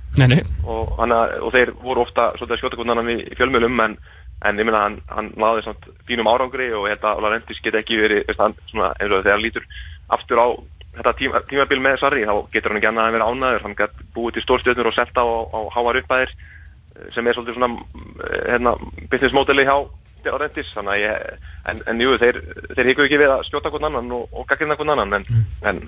og, 0.69 0.95
og 1.01 1.51
þeir 1.55 1.75
voru 1.83 2.05
ofta 2.05 2.31
svolítið 2.37 2.57
að 2.57 2.63
skjóta 2.63 2.81
hvernig 2.81 3.01
hann 3.01 3.13
í 3.15 3.39
fjölmjölum 3.41 3.85
en, 3.85 3.99
en 4.47 4.59
ég 4.59 4.67
minna 4.67 4.85
hann, 4.85 4.99
hann 5.11 5.31
náði 5.35 5.65
svona 5.67 5.95
fínum 6.07 6.31
árangri 6.31 6.69
og 6.77 6.87
hérna 6.87 7.17
Laurentis 7.19 7.61
get 7.65 7.79
ekki 7.79 7.99
verið 7.99 8.29
svona, 8.37 8.93
þegar 9.01 9.33
hann 9.33 9.43
lítur 9.43 9.67
aftur 10.15 10.39
á 10.39 10.47
þetta 10.99 11.15
tíma, 11.19 11.43
tímabil 11.51 11.81
með 11.83 11.99
Sari 12.03 12.27
þá 12.27 12.35
getur 12.55 12.73
hann 12.73 12.81
ekki 12.81 12.91
annað 12.91 13.09
að 13.09 13.17
vera 13.17 13.31
ánæður 13.33 13.67
hann 13.67 13.77
gæti 13.79 14.07
búið 14.15 14.37
til 14.37 14.45
stórstjörnur 14.47 14.91
og 14.91 14.97
selta 14.97 15.25
á, 15.27 15.29
á 15.55 15.61
háar 15.75 16.01
uppæðir 16.03 16.35
sem 17.15 17.27
er 17.27 17.37
svolítið 17.37 17.59
svona 17.59 17.71
hérna, 18.49 18.75
business 19.11 19.35
modeli 19.37 19.67
hjá 19.67 19.77
Laurentis 20.27 20.71
þannig 20.75 20.95
að 20.95 21.03
ég, 21.03 21.47
en, 21.71 21.83
en 21.93 22.03
jú, 22.03 22.15
þeir, 22.21 22.39
þeir 22.75 22.91
higgur 22.91 23.07
ekki 23.07 23.21
við 23.21 23.33
að 23.35 23.45
skjóta 23.49 23.73
hvern 23.73 23.89
annan 23.89 24.13
og, 24.17 24.27
og 24.33 24.47
gaggrina 24.51 24.77
hvern 24.79 24.95
annan 24.95 25.19
en, 25.19 25.27
en, 25.71 25.81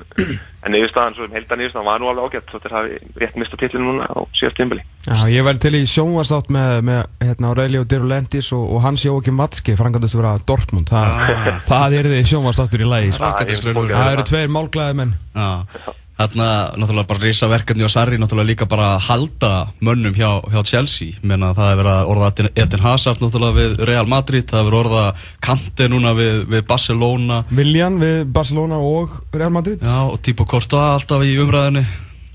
en 0.65 0.75
niðurstaðan, 0.75 1.17
svo 1.17 1.27
um 1.27 1.37
heildan 1.37 1.63
niðurstaðan 1.63 1.89
var 1.91 2.03
nú 2.03 2.11
alveg 2.11 2.37
ágætt 2.37 2.53
svo 2.53 2.63
þeir 2.65 2.77
hafi 2.79 2.99
rétt 3.23 3.39
mista 3.41 3.61
tillinu 3.61 3.87
núna 3.89 4.09
á 4.11 4.19
síðast 4.39 4.61
tímbili 4.61 4.85
Já, 5.07 5.17
ég 5.33 5.47
væri 5.47 5.63
til 5.65 5.75
í 5.79 5.85
sjónvarstátt 5.89 6.51
með, 6.53 6.75
með 6.91 7.01
hérna, 7.25 7.53
Aurelio 7.53 7.87
Dirulentis 7.89 8.51
og, 8.57 8.67
og 8.77 8.85
hans 8.85 9.07
Jóki 9.07 9.33
Matski, 9.33 9.77
frangandast 9.79 10.19
að 10.19 10.21
vera 10.21 10.35
Dortmund. 10.45 10.93
Þa, 10.93 11.01
ah. 11.09 11.63
það 11.71 11.97
er 11.97 12.11
því 12.11 12.21
sjónvarsstáttur 12.29 12.85
í 12.85 12.91
lagi 12.91 13.15
sko. 13.17 13.31
Það 13.41 14.13
eru 14.13 14.27
tveir 14.29 14.53
málglæði 14.53 14.99
menn. 15.01 15.17
Já 15.33 15.97
Þarna, 16.21 16.47
náttúrulega 16.77 17.09
bara 17.09 17.23
reysa 17.25 17.47
verkefni 17.49 17.85
og 17.87 17.93
Sarri 17.93 18.19
náttúrulega 18.21 18.51
líka 18.51 18.67
bara 18.69 18.91
halda 19.01 19.53
mönnum 19.81 20.13
hjá, 20.13 20.43
hjá 20.53 20.61
Chelsea. 20.69 21.17
Menna 21.25 21.55
það 21.57 21.71
hefur 21.71 21.81
verið 21.81 22.11
orða 22.13 22.51
Eden 22.51 22.85
Hazard 22.85 23.23
náttúrulega 23.25 23.57
við 23.57 23.81
Real 23.89 24.11
Madrid, 24.11 24.45
það 24.51 24.61
hefur 24.61 24.79
orða 24.83 25.07
Kante 25.41 25.89
núna 25.89 26.13
við, 26.19 26.45
við 26.53 26.67
Barcelona. 26.69 27.41
Willian 27.57 27.97
við 28.03 28.21
Barcelona 28.37 28.83
og 28.85 29.17
Real 29.33 29.55
Madrid. 29.55 29.81
Já, 29.81 29.97
og 30.05 30.21
Típo 30.21 30.45
Courtois 30.45 30.99
alltaf 30.99 31.25
í 31.25 31.33
umræðinni. 31.41 31.87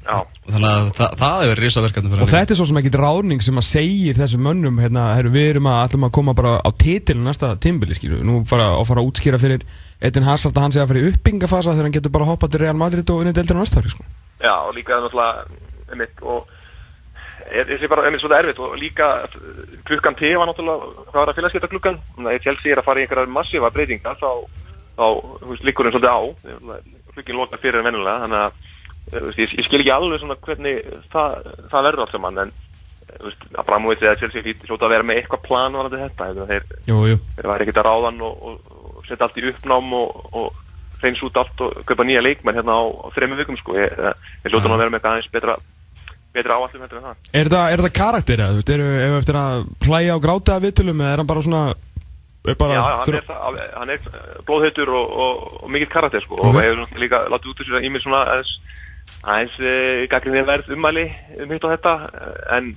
Já. 0.06 0.20
Þannig 0.46 0.70
að 0.70 0.90
það, 0.94 1.14
það 1.18 1.40
hefur 1.42 1.62
reysa 1.64 1.82
verkefni 1.82 2.10
fyrir 2.12 2.20
hann. 2.20 2.28
Og 2.28 2.32
þetta 2.32 2.54
er 2.54 2.58
svo 2.60 2.68
sem 2.70 2.80
ekki 2.82 2.92
ráðning 3.02 3.42
sem 3.42 3.58
að 3.58 3.66
segja 3.66 4.14
þessum 4.20 4.44
mönnum, 4.46 4.82
hérna, 4.84 5.06
heru, 5.18 5.32
við 5.34 5.48
erum 5.56 5.70
að, 5.72 5.96
að 5.98 6.12
koma 6.14 6.36
bara 6.38 6.52
á 6.62 6.70
titilin 6.78 7.26
næsta 7.26 7.50
tímbili, 7.62 7.98
skilju. 7.98 8.20
Nú 8.26 8.34
fara 8.50 8.68
að 8.76 8.86
fara 8.92 9.02
að 9.02 9.10
útskýra 9.10 9.40
fyrir 9.42 9.66
Edin 10.06 10.28
Hazard 10.28 10.54
að 10.60 10.64
hann 10.68 10.76
sé 10.76 10.84
að 10.84 10.92
fara 10.92 11.02
í 11.02 11.08
uppbyggingafasa 11.10 11.74
þegar 11.74 11.88
hann 11.88 11.98
getur 11.98 12.14
bara 12.14 12.30
hoppað 12.30 12.54
til 12.54 12.62
Real 12.62 12.78
Madrid 12.78 13.10
og 13.10 13.24
unnið 13.24 13.40
deildinu 13.40 13.64
næsta 13.64 13.82
ári 13.82 13.94
sko. 13.96 14.06
Já, 14.44 14.54
og 14.54 14.74
líka 14.78 15.00
náttúrulega 15.02 15.34
einmitt 15.90 16.22
og 16.22 16.40
þessi 17.50 17.90
bara 17.90 18.06
einmitt 18.06 18.22
svolítið 18.22 18.40
erfitt 18.44 18.62
og 18.62 18.78
líka 18.78 19.08
klukkan 19.90 20.18
T 20.20 20.22
var 20.38 20.48
náttúrulega 20.52 20.78
hvað 21.10 21.20
var 21.22 21.30
að 21.34 21.38
félagskipta 21.40 21.72
klukkan 21.74 21.98
þannig 22.14 22.32
að 22.36 22.46
Chelsea 22.46 22.74
er 22.76 22.82
að 22.82 22.88
fara 22.92 23.02
í 23.02 23.06
einhverjar 23.06 23.34
massífa 23.34 23.74
breytingar 23.74 24.22
þá, 24.22 24.32
þá 25.00 25.06
líkur 25.66 25.90
hann 25.90 25.96
svolítið 25.98 26.14
að 29.14 29.42
ég, 29.42 29.56
ég 29.60 29.68
skil 29.68 29.82
ekki 29.82 29.94
alveg 29.94 30.22
svona 30.22 30.40
hvernig 30.48 30.82
það, 31.14 31.36
það 31.72 31.88
verður 31.90 32.06
allt 32.06 32.16
saman 32.16 32.44
en 32.46 32.56
Abramovic 33.62 34.02
eða 34.04 34.18
Chelsea 34.20 34.42
svolítið 34.44 34.88
að 34.88 34.94
vera 34.96 35.06
með 35.08 35.20
eitthvað 35.22 35.44
plan 35.46 35.78
varandi 35.78 36.02
þetta 36.02 36.48
þeir, 36.50 36.66
þeir 36.88 37.50
væri 37.52 37.66
ekkert 37.66 37.82
að 37.82 37.88
ráðan 37.88 38.24
og, 38.26 38.48
og 38.50 39.06
setja 39.08 39.28
allt 39.28 39.40
í 39.40 39.46
uppnám 39.52 39.94
og, 39.96 40.24
og 40.36 40.64
reyns 41.06 41.24
út 41.26 41.40
allt 41.40 41.64
og 41.64 41.82
kaupa 41.88 42.06
nýja 42.08 42.24
leikmenn 42.24 42.58
hérna 42.58 42.78
á, 42.78 42.84
á 42.86 43.08
þrejum 43.16 43.40
vikum 43.40 43.58
sko. 43.60 43.78
Ég, 43.80 43.92
ég 44.46 44.52
hljóta 44.52 44.70
að 44.72 44.84
vera 44.84 44.92
með 44.92 45.00
eitthvað 45.00 45.12
aðeins 45.14 45.34
betra, 45.34 45.58
betra 46.36 46.60
áallum 46.60 46.86
hendur 46.86 47.02
en 47.02 47.10
það. 47.10 47.18
Er 47.42 47.50
þetta 47.52 47.92
karakter 48.00 48.46
eða? 48.46 48.64
Eru 48.76 48.88
við 48.92 49.18
eftir 49.20 49.42
að 49.42 49.66
hlæja 49.88 50.16
og 50.16 50.24
gráta 50.26 50.56
að 50.56 50.70
viðtölum 50.70 51.04
eða 51.04 51.12
er 51.12 51.24
hann 51.24 51.34
bara 51.34 51.46
svona... 51.46 51.66
Bara, 52.46 52.76
Já, 52.78 52.82
hann 53.02 53.16
er, 53.58 53.70
hann 53.74 53.90
er 53.90 54.04
blóðhautur 54.46 54.92
og, 54.94 55.14
og, 55.24 55.46
og 55.64 55.70
mikill 55.74 55.90
karakter 55.90 56.22
sko 56.22 56.38
okay. 56.38 56.52
og 56.52 56.60
hefur 56.62 57.00
líka 57.02 57.24
látið 57.34 57.50
út 57.50 57.62
þessu 57.64 57.80
í 57.82 57.90
mig 57.90 58.04
svona 58.04 58.20
aðeins, 59.24 59.56
e, 59.60 60.08
gaggrinn 60.12 60.38
þegar 60.38 60.52
verð 60.52 60.74
umæli 60.76 61.06
um 61.44 61.54
hitt 61.54 61.68
og 61.68 61.74
þetta 61.76 61.94
en, 62.58 62.74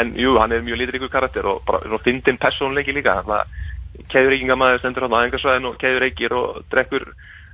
en 0.00 0.14
jú, 0.18 0.36
hann 0.40 0.54
er 0.54 0.64
mjög 0.64 0.80
litrikur 0.80 1.12
karakter 1.12 1.46
og 1.50 1.62
bara 1.68 2.00
fyndin 2.04 2.40
personleiki 2.40 2.94
líka 2.96 3.18
þannig 3.20 3.42
að 3.42 4.08
keðuríkingamæður 4.12 4.80
stendur 4.80 5.06
hann 5.06 5.18
á 5.20 5.24
engarsvæðin 5.26 5.68
og 5.68 5.78
keðuríkir 5.80 6.34
og 6.36 6.62
drekkur 6.72 7.06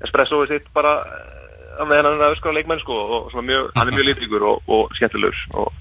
espressoið 0.06 0.54
sitt 0.54 0.70
bara 0.74 0.94
að 1.02 1.82
eh, 1.82 1.88
meðan 1.90 2.12
hann 2.12 2.24
er 2.28 2.36
öskra 2.36 2.54
leikmenn 2.54 2.82
sko 2.82 2.98
og 3.18 3.34
mjög, 3.42 3.72
hann 3.74 3.90
er 3.90 3.96
mjög 3.96 4.10
litríkur 4.12 4.46
og, 4.52 4.70
og 4.70 4.94
skemmtilegur 4.98 5.58
og 5.64 5.72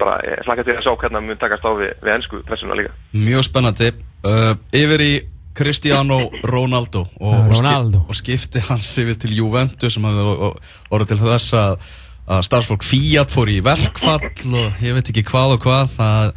bara 0.00 0.16
ég 0.24 0.46
hlakka 0.46 0.64
til 0.64 0.74
að 0.78 0.86
sjá 0.86 0.94
hvernig 0.96 1.20
hann 1.20 1.28
mun 1.28 1.40
takast 1.40 1.66
á 1.68 1.70
við, 1.76 1.92
við 2.00 2.14
ennsku 2.14 2.40
pressuna 2.48 2.76
líka. 2.78 2.94
Mjög 3.12 3.44
spennandi. 3.46 3.90
Uh, 4.24 4.54
yfir 4.72 5.04
í 5.04 5.12
Cristiano 5.54 6.18
Ronaldo 6.42 7.06
og, 7.20 7.52
Ronaldo. 7.52 8.04
og 8.08 8.18
skipti 8.18 8.62
hans 8.68 8.90
yfir 8.98 9.18
til 9.20 9.36
Juventus 9.38 9.94
sem 9.94 10.06
hafði 10.06 10.50
orðið 10.90 11.12
til 11.12 11.20
þess 11.22 11.54
að, 11.60 11.88
að 12.34 12.44
starfsfólk 12.48 12.86
Fiat 12.86 13.32
fór 13.32 13.52
í 13.52 13.60
verkfall 13.64 14.26
og 14.26 14.82
ég 14.82 14.96
veit 14.96 15.10
ekki 15.12 15.26
hvað 15.30 15.56
og 15.56 15.64
hvað 15.64 15.96
það 15.96 16.32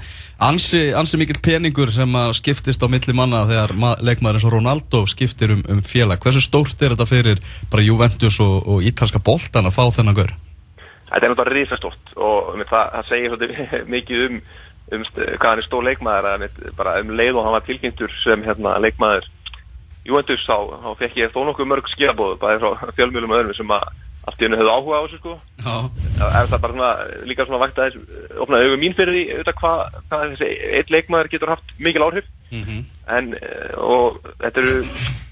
ansi, 0.49 0.81
ansi 0.93 1.19
mikill 1.19 1.41
peningur 1.43 1.91
sem 1.93 2.17
að 2.19 2.35
skiptist 2.37 2.83
á 2.83 2.87
milli 2.91 3.15
manna 3.17 3.45
þegar 3.49 3.73
leikmaður 4.05 4.39
eins 4.39 4.47
og 4.47 4.53
Ronaldo 4.53 5.05
skiptir 5.09 5.55
um, 5.55 5.63
um 5.71 5.81
félag. 5.81 6.21
Hversu 6.21 6.43
stórt 6.43 6.81
er 6.81 6.93
þetta 6.93 7.09
fyrir 7.09 7.41
bara 7.71 7.85
Juventus 7.85 8.37
og, 8.43 8.59
og 8.67 8.85
ítalska 8.85 9.21
boltan 9.23 9.69
að 9.69 9.79
fá 9.79 9.87
þennan 9.97 10.17
gaur? 10.17 10.35
Þetta 11.07 11.23
er 11.23 11.31
náttúrulega 11.31 11.55
risastórt 11.55 12.15
og 12.19 12.53
um, 12.53 12.63
það, 12.67 12.93
það 12.93 13.09
segir 13.09 13.33
svolítið 13.33 13.75
mikið 13.95 14.25
um, 14.27 14.39
um 14.91 15.03
hvað 15.13 15.49
hann 15.49 15.61
er 15.61 15.67
stór 15.67 15.87
leikmaður 15.87 16.29
að 16.31 16.45
bara 16.77 16.97
um 17.01 17.13
leið 17.19 17.35
og 17.35 17.45
hann 17.45 17.57
var 17.57 17.65
tilkynntur 17.67 18.13
sem 18.23 18.43
hérna, 18.45 18.77
leikmaður 18.83 19.29
Juventus 20.07 20.45
þá, 20.47 20.57
þá 20.83 20.91
fekk 21.01 21.17
ég 21.19 21.33
þó 21.33 21.41
nokkuð 21.43 21.67
mörg 21.67 21.89
skilabóð 21.91 22.37
bæði 22.39 22.61
frá 22.63 22.91
fjölmjölum 22.95 23.33
og 23.33 23.41
öðrum 23.41 23.57
sem 23.57 23.73
að 23.75 23.89
allt 24.27 24.41
í 24.41 24.45
hennu 24.45 24.59
hefðu 24.59 24.73
áhuga 24.73 24.97
á 24.99 25.03
þessu 25.05 25.19
sko. 25.21 25.33
Er 26.27 26.49
það 26.51 26.63
bara 26.63 26.73
svona, 26.73 26.89
líka 27.29 27.45
svona 27.47 27.61
vægt 27.63 27.79
að 27.79 27.93
þess 27.93 28.39
opnaði 28.43 28.65
auðvitað 28.65 28.81
mín 28.81 28.95
fyrir 28.97 29.15
því 29.15 29.23
auðvitað 29.29 29.59
hvað 29.61 29.97
hva 30.09 30.19
þessi 30.23 30.49
eitt 30.79 30.91
leikmaður 30.91 31.29
getur 31.31 31.53
haft 31.53 31.73
mikil 31.79 32.03
áhrif. 32.03 32.27
Mm 32.51 32.63
-hmm. 32.63 32.83
en 33.17 33.33
eh, 33.39 33.71
og 33.77 34.19
þetta 34.43 34.61
eru 34.63 34.75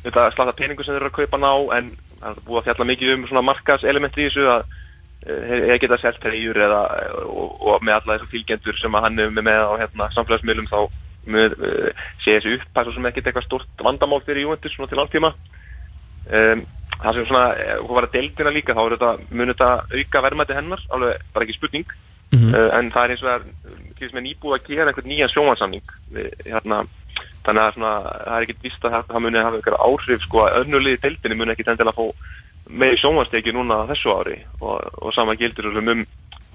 þetta 0.06 0.32
slata 0.36 0.56
peningu 0.56 0.84
sem 0.84 0.96
þeir 0.96 1.04
eru 1.04 1.12
að 1.12 1.20
kaupa 1.20 1.38
ná 1.44 1.54
en 1.78 1.92
það 2.22 2.32
er 2.32 2.42
búið 2.48 2.60
að 2.60 2.66
fjalla 2.68 2.90
mikið 2.92 3.14
um 3.14 3.28
svona 3.28 3.48
markas 3.50 3.84
elementi 3.84 4.22
í 4.22 4.28
þessu 4.30 4.48
að 4.56 4.64
þeir 5.26 5.66
eh, 5.74 5.80
geta 5.82 5.98
selt 6.02 6.20
treyjur 6.22 6.60
eða 6.68 6.82
og, 7.26 7.58
og 7.58 7.84
með 7.86 7.98
alla 7.98 8.18
þessu 8.18 8.32
fylgjendur 8.34 8.78
sem 8.80 8.98
hann 9.06 9.20
er 9.20 9.34
með 9.34 9.62
á 9.66 9.74
hérna, 9.82 10.10
samfélagsmiðlum 10.14 10.70
þá 10.70 10.80
með, 11.26 11.56
uh, 11.58 12.08
sé 12.22 12.38
þessu 12.38 12.60
upp 12.60 12.82
sem 12.94 13.08
ekkert 13.10 13.30
eitthvað 13.30 13.48
stort 13.48 13.86
vandamál 13.86 14.22
fyrir 14.26 14.46
Júventus 14.46 14.76
til 14.78 15.00
langtíma 15.00 15.32
um, 15.34 16.66
það 17.02 17.18
sem 17.18 17.30
svona, 17.30 17.48
hún 17.82 17.90
eh, 17.90 17.96
var 17.98 18.08
að 18.08 18.18
deildina 18.18 18.54
líka 18.54 18.76
þá 18.78 18.84
þetta, 18.94 19.10
mun 19.32 19.52
þetta 19.52 19.72
auka 19.96 20.22
verðmætti 20.26 20.58
hennar? 20.58 20.84
Alveg 20.96 21.26
bara 21.34 21.48
ekki 21.48 21.58
spurning. 21.58 21.90
Mm 22.32 22.40
-hmm. 22.40 22.54
uh, 22.56 22.70
en 22.78 22.92
það 22.94 23.04
er 23.04 23.12
eins 23.14 23.24
og 23.24 23.30
það 23.30 24.16
er 24.20 24.24
nýbúið 24.28 24.56
að 24.56 24.70
gera 24.70 24.88
einhvern 24.90 25.10
nýjan 25.10 25.34
sjónvansamning 25.34 25.92
hérna, 26.46 26.80
þannig 27.46 27.62
að 27.64 27.74
svona, 27.76 27.94
það 28.26 28.38
er 28.38 28.46
ekkert 28.46 28.64
vist 28.66 28.86
að 28.86 28.96
það, 28.96 29.06
það 29.12 29.24
muni 29.26 29.44
hafa 29.46 29.60
einhverja 29.60 29.86
áhrif 29.90 30.26
sko 30.26 30.42
að 30.42 30.58
öðnulegði 30.62 31.02
deildinu 31.04 31.36
muni 31.36 31.54
ekki 31.54 31.68
tendilega 31.68 31.94
að 31.94 32.00
fá 32.00 32.06
með 32.70 32.96
sjónvansteki 33.02 33.54
núna 33.54 33.84
þessu 33.90 34.14
ári 34.16 34.38
og, 34.60 34.86
og 35.02 35.14
sama 35.14 35.36
gildur 35.38 35.70
um, 35.70 35.92
um, 35.94 36.06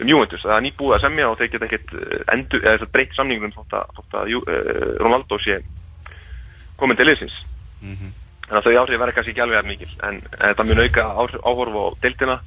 um 0.01 0.09
Juventus, 0.09 0.43
það 0.43 0.57
er 0.57 0.65
nýbúið 0.67 0.97
að 0.97 1.05
semja 1.05 1.29
og 1.31 1.37
þeir 1.39 1.53
geta 1.53 1.69
ekkert 1.69 1.93
eh, 1.95 2.23
endur, 2.35 2.65
eða 2.67 2.89
breytt 2.93 3.15
samningunum 3.17 3.55
þótt 3.55 3.77
að, 3.79 3.93
þótt 3.99 4.17
að 4.21 4.33
uh, 4.41 4.97
Ronaldo 5.03 5.39
sé 5.45 5.61
komin 6.81 6.99
til 6.99 7.07
liðsins 7.11 7.37
mm 7.83 7.95
-hmm. 7.95 8.17
Þannig 8.51 8.67
að 8.67 8.67
þau 8.67 8.81
áhrif 8.81 9.01
verða 9.01 9.13
kannski 9.15 9.31
ekki 9.31 9.43
alveg 9.45 9.59
að 9.59 9.69
mikil 9.71 9.93
en 10.03 10.17
þetta 10.39 10.65
mun 10.67 10.83
auka 10.83 11.03
áhorf 11.47 11.77
á 11.79 11.85
deildina 12.03 12.41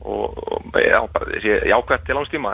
og, 0.00 0.38
og 0.52 0.76
já, 0.78 1.00
þessi 1.12 1.68
jákvæmt 1.68 2.06
til 2.06 2.16
ánstíma 2.16 2.52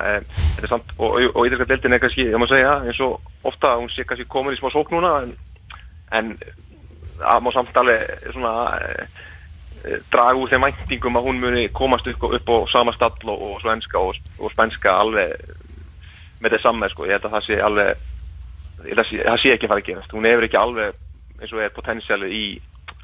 samt, 0.69 0.95
og, 0.99 1.11
og 1.35 1.47
ítalska 1.47 1.69
deildin 1.69 1.93
er 1.93 1.99
kannski, 1.99 2.25
ég 2.25 2.41
má 2.41 2.49
segja, 2.49 2.81
eins 2.87 3.01
og 3.01 3.21
ofta 3.45 3.77
hún 3.77 3.93
sé 3.93 4.07
kannski 4.09 4.25
komin 4.29 4.57
í 4.57 4.59
smá 4.59 4.71
sók 4.73 4.91
núna 4.91 5.13
en, 5.23 5.37
en 6.13 6.33
það 7.21 7.45
má 7.45 7.53
samt 7.53 7.77
alveg 7.77 8.33
svona 8.33 8.55
e, 9.87 10.01
draga 10.13 10.41
úr 10.41 10.51
þeim 10.51 10.67
væntingum 10.67 11.21
að 11.21 11.31
hún 11.31 11.41
muni 11.43 11.69
komast 11.77 12.11
upp, 12.11 12.29
upp 12.29 12.53
á 12.53 12.57
sama 12.73 12.95
stall 12.97 13.33
og, 13.33 13.47
og 13.49 13.63
svenska 13.63 14.03
og 14.03 14.53
spænska 14.53 14.99
alveg 15.05 15.33
með 16.43 16.57
það 16.57 16.65
samme 16.67 16.91
sko, 16.93 17.09
ég 17.09 17.17
held 17.17 17.31
að 17.31 17.37
það 17.39 17.49
sé 17.49 17.63
alveg 17.65 18.05
það 18.85 19.41
sé 19.41 19.55
ekki 19.55 19.67
að 19.67 19.73
fara 19.73 19.83
að 19.83 19.89
gerast, 19.89 20.15
hún 20.15 20.29
hefur 20.29 20.47
ekki 20.47 20.61
alveg 20.61 21.03
eins 21.41 21.53
og 21.53 21.65
er 21.65 21.75
potensialið 21.75 22.37
í 22.37 22.47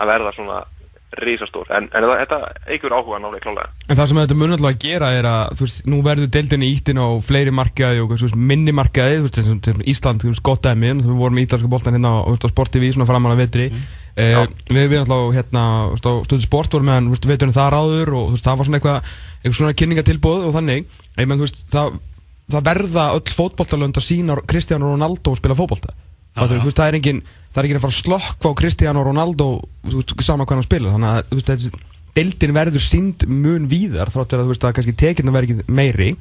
að 0.01 0.13
verða 0.13 0.33
svona 0.37 0.63
risastór, 1.21 1.69
en, 1.77 1.89
en 1.93 2.07
þetta 2.09 2.39
eigur 2.73 2.95
áhuga 2.97 3.19
nálega 3.21 3.45
klálega. 3.45 3.67
En 3.85 3.99
það 3.99 4.07
sem 4.09 4.21
þetta 4.23 4.37
munið 4.41 4.55
alltaf 4.57 4.71
að 4.71 4.79
gera 4.81 5.11
er 5.13 5.27
að, 5.29 5.43
þú 5.59 5.67
veist, 5.67 5.81
nú 5.93 5.99
verður 6.07 6.31
deildinni 6.33 6.71
íttinn 6.73 7.01
á 7.05 7.09
fleiri 7.27 7.53
markaði 7.53 8.01
og 8.01 8.15
veist, 8.15 8.39
minni 8.53 8.73
markaði, 8.77 9.19
þú 9.21 9.29
veist, 9.29 9.83
Ísland, 9.93 10.25
þú 10.25 10.31
veist, 10.33 10.45
gott 10.47 10.69
aðeins, 10.71 11.05
við 11.05 11.21
vorum 11.21 11.41
í 11.41 11.45
ítalska 11.45 11.69
bóltan 11.69 11.99
hérna 11.99 12.15
á 12.25 12.33
Sportiví, 12.49 12.95
svona 12.95 13.09
framan 13.11 13.35
að 13.35 13.43
vetri, 13.45 13.69
mm. 13.69 13.85
Uh, 14.13 14.43
við 14.69 14.91
við 14.93 14.99
alltaf 15.01 15.31
hérna 15.33 15.61
stöðu 15.97 16.43
sport 16.45 16.75
vorum 16.75 16.91
með 16.91 16.99
hann, 16.99 17.07
við 17.15 17.31
veitum 17.31 17.53
það 17.57 17.71
ráður 17.73 18.11
og 18.19 18.27
veist, 18.35 18.45
það 18.45 18.59
var 18.59 18.69
svona 18.69 18.79
eitthvað 18.79 18.99
eitthvað 19.39 19.55
svona 19.57 19.77
kynningatilbóð 19.81 20.43
og 20.51 20.53
þannig 20.59 20.99
menn 21.31 21.41
veist 21.41 21.63
það, 21.73 21.95
það 22.53 22.67
verða 22.67 23.07
öll 23.17 23.33
fótballtalönd 23.39 23.97
að 24.03 24.05
sína 24.05 24.37
Cristiano 24.53 24.91
Ronaldo 24.93 25.33
að 25.33 25.41
spila 25.41 25.57
fótballta 25.57 25.97
það, 26.37 26.55
það 26.69 26.85
er 26.85 26.99
enginn 27.01 27.25
er 27.25 27.71
að 27.81 27.87
fara 27.87 27.95
að 27.95 28.03
slokka 28.03 28.53
á 28.53 28.59
Cristiano 28.61 29.07
Ronaldo 29.09 29.49
veist, 29.89 30.13
sama 30.29 30.45
hvað 30.45 30.61
hann 30.61 30.69
spila 30.69 30.93
þannig 30.93 31.49
að 31.57 31.81
deildin 32.13 32.57
verður 32.59 32.85
sínd 32.85 33.25
mun 33.33 33.69
víðar 33.73 34.13
þráttur 34.13 34.45
að 34.45 34.77
kannski 34.77 34.93
tekinn 34.93 35.33
verður 35.33 35.55
ekki 35.57 35.73
meiri 35.73 36.13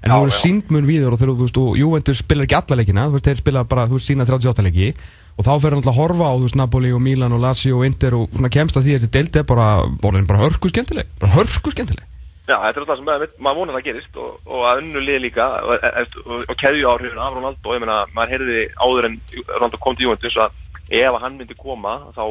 en 0.00 0.12
það 0.12 0.22
verður 0.22 0.38
sínd 0.38 0.70
mun 0.70 0.86
víðar 0.86 1.16
og 1.18 1.20
og 1.50 1.74
Juventus 1.82 2.22
spilar 2.22 2.46
ekki 2.46 2.60
alla 2.60 2.78
leikina 2.78 3.08
þeir 3.18 3.42
spila 3.42 3.64
bara 3.68 3.88
sína 3.98 4.28
38 4.28 4.64
leiki 4.68 4.92
og 5.40 5.46
þá 5.46 5.54
fer 5.56 5.72
hann 5.72 5.80
alltaf 5.80 5.94
að 5.94 6.00
horfa 6.02 6.28
á 6.28 6.34
þú 6.36 6.44
veist 6.44 6.60
Napoli 6.60 6.92
og 6.92 7.00
Milan 7.00 7.32
og 7.32 7.40
Lazio 7.40 7.80
og 7.80 7.86
Inter 7.88 8.16
og 8.18 8.34
svona 8.34 8.52
kemst 8.52 8.76
að 8.76 8.86
því 8.86 8.94
að 8.94 9.04
þetta 9.04 9.16
deild 9.16 9.38
er 9.40 9.46
bara, 9.48 9.68
bara, 10.02 10.22
bara 10.28 10.42
hörku 10.42 10.68
skemmtileg 10.68 11.12
bara 11.20 11.32
hörku 11.38 11.72
skemmtileg. 11.72 12.04
Já, 12.50 12.56
þetta 12.58 12.80
er 12.80 12.82
alltaf 12.82 12.98
sem 12.98 13.06
maður, 13.06 13.32
maður 13.38 13.60
vonar 13.60 13.76
það 13.78 13.86
gerist 13.86 14.16
og, 14.20 14.30
og 14.50 14.64
að 14.68 14.82
unnu 14.82 15.02
lið 15.06 15.20
líka 15.24 15.46
og, 15.62 15.84
og, 16.26 16.40
og 16.44 16.56
keðju 16.60 16.88
áhrifin 16.90 17.22
af 17.22 17.36
Ronaldo. 17.36 17.74
Ég 17.76 17.84
meina, 17.84 17.98
maður 18.16 18.34
heyrði 18.34 18.64
áður 18.74 19.08
en 19.08 19.18
Ronaldo 19.54 19.80
kom 19.80 19.96
til 19.96 20.08
Juventus 20.08 20.38
að 20.44 20.58
ef 21.00 21.20
hann 21.22 21.38
myndi 21.38 21.56
koma 21.56 21.94
þá 22.16 22.24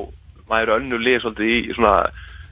maður 0.50 0.66
eru 0.66 0.78
unnu 0.82 1.00
lið 1.00 1.22
svolítið 1.24 1.54
í 1.56 1.78
svona 1.78 1.96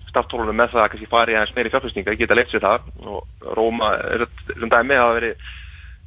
starttólunum 0.08 0.58
með 0.58 0.74
það 0.74 0.84
að 0.86 0.92
kannski 0.94 1.12
fari 1.12 1.36
aðeins 1.36 1.56
meiri 1.58 1.74
fjárfæstinga, 1.74 2.16
geta 2.18 2.38
leitt 2.38 2.54
sér 2.54 2.64
það. 2.64 2.88
Og 3.04 3.52
Róma, 3.60 3.92
þessum 4.48 4.72
dæmi 4.72 5.02
hafa 5.02 5.18
verið 5.20 5.48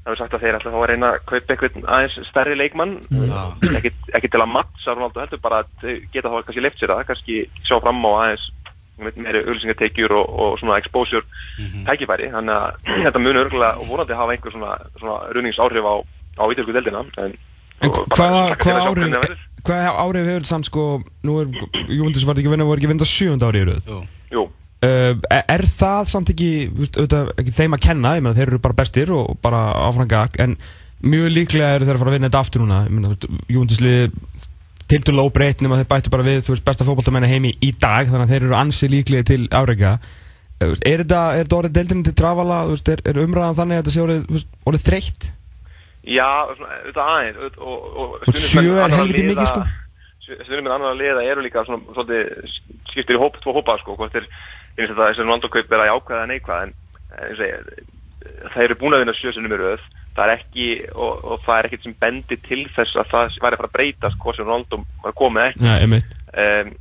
það 0.04 0.12
er 0.12 0.20
sagt 0.20 0.34
að 0.36 0.44
þeir 0.44 0.56
alltaf 0.56 0.74
þá 0.74 0.80
að 0.80 0.88
reyna 0.90 1.10
að 1.10 1.18
kaupa 1.28 1.54
einhvern 1.54 1.88
aðeins 1.96 2.28
stærri 2.30 2.56
leikmann. 2.56 2.94
Mm. 3.12 3.74
ekki, 3.78 3.92
ekki 4.16 4.30
til 4.32 4.40
að 4.40 4.52
mattsa 4.54 4.94
Ronaldo 4.94 5.22
heldur 5.22 5.42
bara 5.44 5.60
að 5.64 5.90
geta 6.14 6.32
þá 6.32 6.38
kannski 6.46 6.64
leift 6.64 6.80
sér 6.80 6.94
það 6.94 7.04
kannski 7.10 7.36
sjá 7.68 7.76
fram 7.84 8.00
á 8.08 8.10
aðeins 8.10 8.46
meiri 9.00 9.40
ölsingateikjur 9.48 10.12
og, 10.12 10.32
og 10.44 10.58
svona 10.60 10.78
exposure 10.80 11.24
mm 11.24 11.66
-hmm. 11.66 11.84
tækifæri. 11.88 12.30
Þannig 12.32 12.56
að 12.56 12.70
þetta 13.04 13.22
munur 13.24 13.44
örgulega 13.44 13.72
og 13.80 13.88
vorandi 13.88 14.18
hafa 14.20 14.32
einhver 14.36 14.56
svona, 14.56 14.72
svona 15.00 15.18
runingsáhrif 15.36 15.84
á, 15.84 15.94
á 16.40 16.44
ítalsku 16.52 16.72
deldina 16.72 17.04
en, 17.24 17.36
en 17.80 17.90
hvaða 17.90 18.42
hva 18.60 18.76
árið 18.88 19.36
hva 19.64 19.76
árið 20.04 20.30
hefur 20.30 20.46
samt 20.48 20.68
sko? 20.68 21.02
Nú 21.24 21.40
er 21.40 21.46
Júndis 21.88 22.24
var 22.26 22.36
ekki 22.36 22.52
vinna 22.52 22.64
voru 22.64 22.80
ekki 22.80 22.92
vinda 22.92 23.04
sjönda 23.04 23.48
árið 23.48 23.76
Jú 24.32 24.48
Uh, 24.80 25.12
er 25.28 25.66
það 25.68 26.06
samt 26.08 26.30
ekki, 26.32 26.70
veist, 26.72 26.94
auðvitað, 26.96 27.34
ekki 27.42 27.52
þeim 27.52 27.74
að 27.76 27.82
kenna, 27.84 28.14
ég 28.16 28.22
meina 28.24 28.36
þeir 28.38 28.46
eru 28.46 28.60
bara 28.64 28.78
bestir 28.78 29.10
og 29.12 29.34
bara 29.44 29.58
áfrangak, 29.76 30.38
en 30.40 30.54
mjög 31.04 31.34
líklega 31.34 31.74
eru 31.76 31.88
þeir 31.88 31.98
að 31.98 32.00
fara 32.00 32.12
að 32.12 32.16
vinna 32.16 32.30
þetta 32.30 32.40
aftur 32.40 32.62
núna. 32.64 32.78
Júndisli 33.52 33.92
tildulega 34.90 35.28
óbreytn 35.28 35.66
nema 35.66 35.76
þeir 35.82 35.90
bættu 35.90 36.12
bara 36.14 36.24
við, 36.24 36.40
þú 36.46 36.54
veist, 36.54 36.64
besta 36.64 36.86
fókbaltamenni 36.88 37.28
heimi 37.28 37.52
í 37.60 37.74
dag, 37.76 38.08
þannig 38.08 38.24
að 38.24 38.32
þeir 38.32 38.46
eru 38.46 38.56
ansi 38.56 38.88
líklega 38.90 39.26
til 39.28 39.42
áreika 39.52 39.92
uh, 40.00 40.72
er 40.72 41.04
þetta, 41.04 41.20
er 41.34 41.44
þetta 41.44 41.58
orðið 41.58 41.76
deildinu 41.76 42.06
til 42.08 42.16
trafala, 42.22 42.62
veist, 42.70 42.88
er, 42.94 43.02
er 43.04 43.20
umræðan 43.20 43.58
þannig 43.60 43.76
að 43.76 43.82
þetta 43.82 43.94
sé 43.94 44.02
orðið, 44.06 44.46
orðið 44.70 44.86
þreytt? 44.86 45.28
Já, 46.08 46.30
þetta 46.86 47.04
aðeins 47.04 47.44
og, 47.44 47.60
og, 47.68 48.16
og 48.24 48.40
sjö 48.40 48.80
er 48.80 48.96
helviti 48.96 49.26
mikið, 49.28 49.52
sko. 49.52 49.66
Stundum 50.30 50.64
með 50.64 50.74
annar 50.78 50.94
að 50.94 51.00
liða 51.02 51.26
eru 51.28 51.44
líka 51.44 51.66
svona, 51.66 51.84
svolítið, 51.92 52.56
skiptir 52.94 53.18
í 53.18 53.20
hóp, 53.20 53.36
tvo 53.44 53.52
hópa, 53.58 53.76
sko, 53.82 53.98
hvort 53.98 54.16
er 54.16 54.28
eins 54.80 54.92
og 54.92 55.00
það 55.00 55.16
sem 55.18 55.32
vandokaup 55.34 55.72
er 55.72 55.84
að 55.84 55.90
jákvæða 55.92 56.28
neikvæða 56.30 56.66
en 56.66 56.76
eins 57.20 57.42
og 57.44 58.52
það 58.52 58.62
eru 58.66 58.78
búin 58.80 58.96
að 58.96 59.04
vinna 59.04 59.16
sjösunum 59.18 59.56
í 59.56 59.60
rauð 59.60 59.88
það 60.16 60.24
er 60.24 60.32
ekki 60.34 60.66
og, 60.90 61.24
og 61.24 61.42
það 61.46 61.56
er 61.56 61.68
ekkert 61.68 61.86
sem 61.86 61.96
bendi 62.02 62.38
til 62.44 62.60
þess 62.74 62.98
að 62.98 63.10
það 63.12 63.36
væri 63.44 63.56
að 63.56 63.60
fara 63.60 63.70
að 63.70 63.76
breytast 63.76 64.20
hvort 64.22 64.38
sem 64.38 64.48
Ronaldo 64.48 64.80
var 65.04 65.16
komið 65.18 65.46
ekki. 65.46 65.66
Ja, 65.66 65.76
um, 66.40 66.72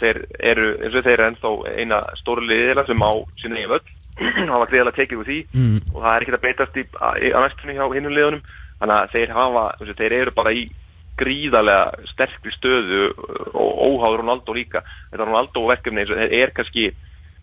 þeir 0.00 0.20
eru 0.52 0.68
eins 0.78 0.96
og 0.96 1.06
þeir 1.06 1.14
eru 1.14 1.26
ennþá 1.28 1.52
eina 1.76 2.00
stóru 2.20 2.46
liðila 2.48 2.86
sem 2.88 3.04
á 3.04 3.12
sína 3.42 3.60
eigin 3.60 3.74
völd 3.74 3.92
hafa 4.54 4.68
greiðilega 4.70 4.96
tekið 4.96 5.22
úr 5.22 5.30
því 5.30 5.38
mm. 5.54 5.76
og 5.94 5.98
það 6.00 6.12
er 6.12 6.24
ekkert 6.24 6.38
að 6.38 6.44
breytast 6.46 6.80
í, 6.80 6.84
í, 6.84 7.32
á 7.32 7.38
næstunni 7.44 7.76
hjá 7.76 7.84
hinnum 7.94 8.16
liðunum. 8.16 8.42
Þannig 8.80 8.96
að 8.96 9.12
þeir 9.12 9.34
hafa, 9.36 9.64
þeir 10.00 10.16
eru 10.16 10.32
bara 10.36 10.54
í 10.56 10.64
gríðarlega 11.20 12.08
sterkri 12.14 12.52
stöðu 12.54 13.10
og 13.52 13.80
óháður 13.84 14.22
Ronaldo 14.22 14.56
líka. 14.56 14.80
Þetta 15.12 15.26
Ronaldo 15.28 15.66
verkefni 15.68 16.00
eins 16.00 16.12
og 16.14 16.20
þeir 16.20 16.36
er 16.38 16.52
kannski 16.56 16.86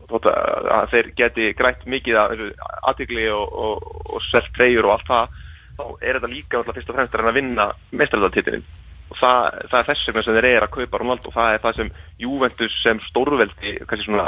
að 0.08 0.90
þeir 0.94 1.12
geti 1.20 1.54
grætt 1.58 1.86
mikið 1.86 2.20
aðtíkli 2.22 3.28
og, 3.34 3.48
og, 3.52 3.88
og 4.14 4.26
selt 4.32 4.50
treyjur 4.56 4.88
og 4.88 4.96
allt 4.96 5.08
það 5.08 5.40
þá 5.78 5.86
er 6.02 6.18
þetta 6.18 6.32
líka 6.32 6.58
alltaf 6.58 6.78
fyrst 6.78 6.90
og 6.90 6.98
fremst 6.98 7.18
að 7.18 7.34
vinna 7.38 7.66
mestraldatítilinn 7.92 8.64
og 9.08 9.20
það, 9.20 9.58
það 9.72 9.80
er 9.80 9.90
þess 9.90 10.08
vegna 10.08 10.24
sem 10.26 10.38
þeir 10.38 10.50
eru 10.50 10.68
að 10.68 10.74
kaupa 10.76 11.02
Ronaldo. 11.02 11.30
Og 11.30 11.36
það 11.36 11.54
er 11.54 11.62
það 11.64 11.78
sem 11.78 11.92
Juventus 12.24 12.80
sem 12.84 13.04
stórveldi 13.08 13.76
kannski 13.88 14.08
svona 14.08 14.28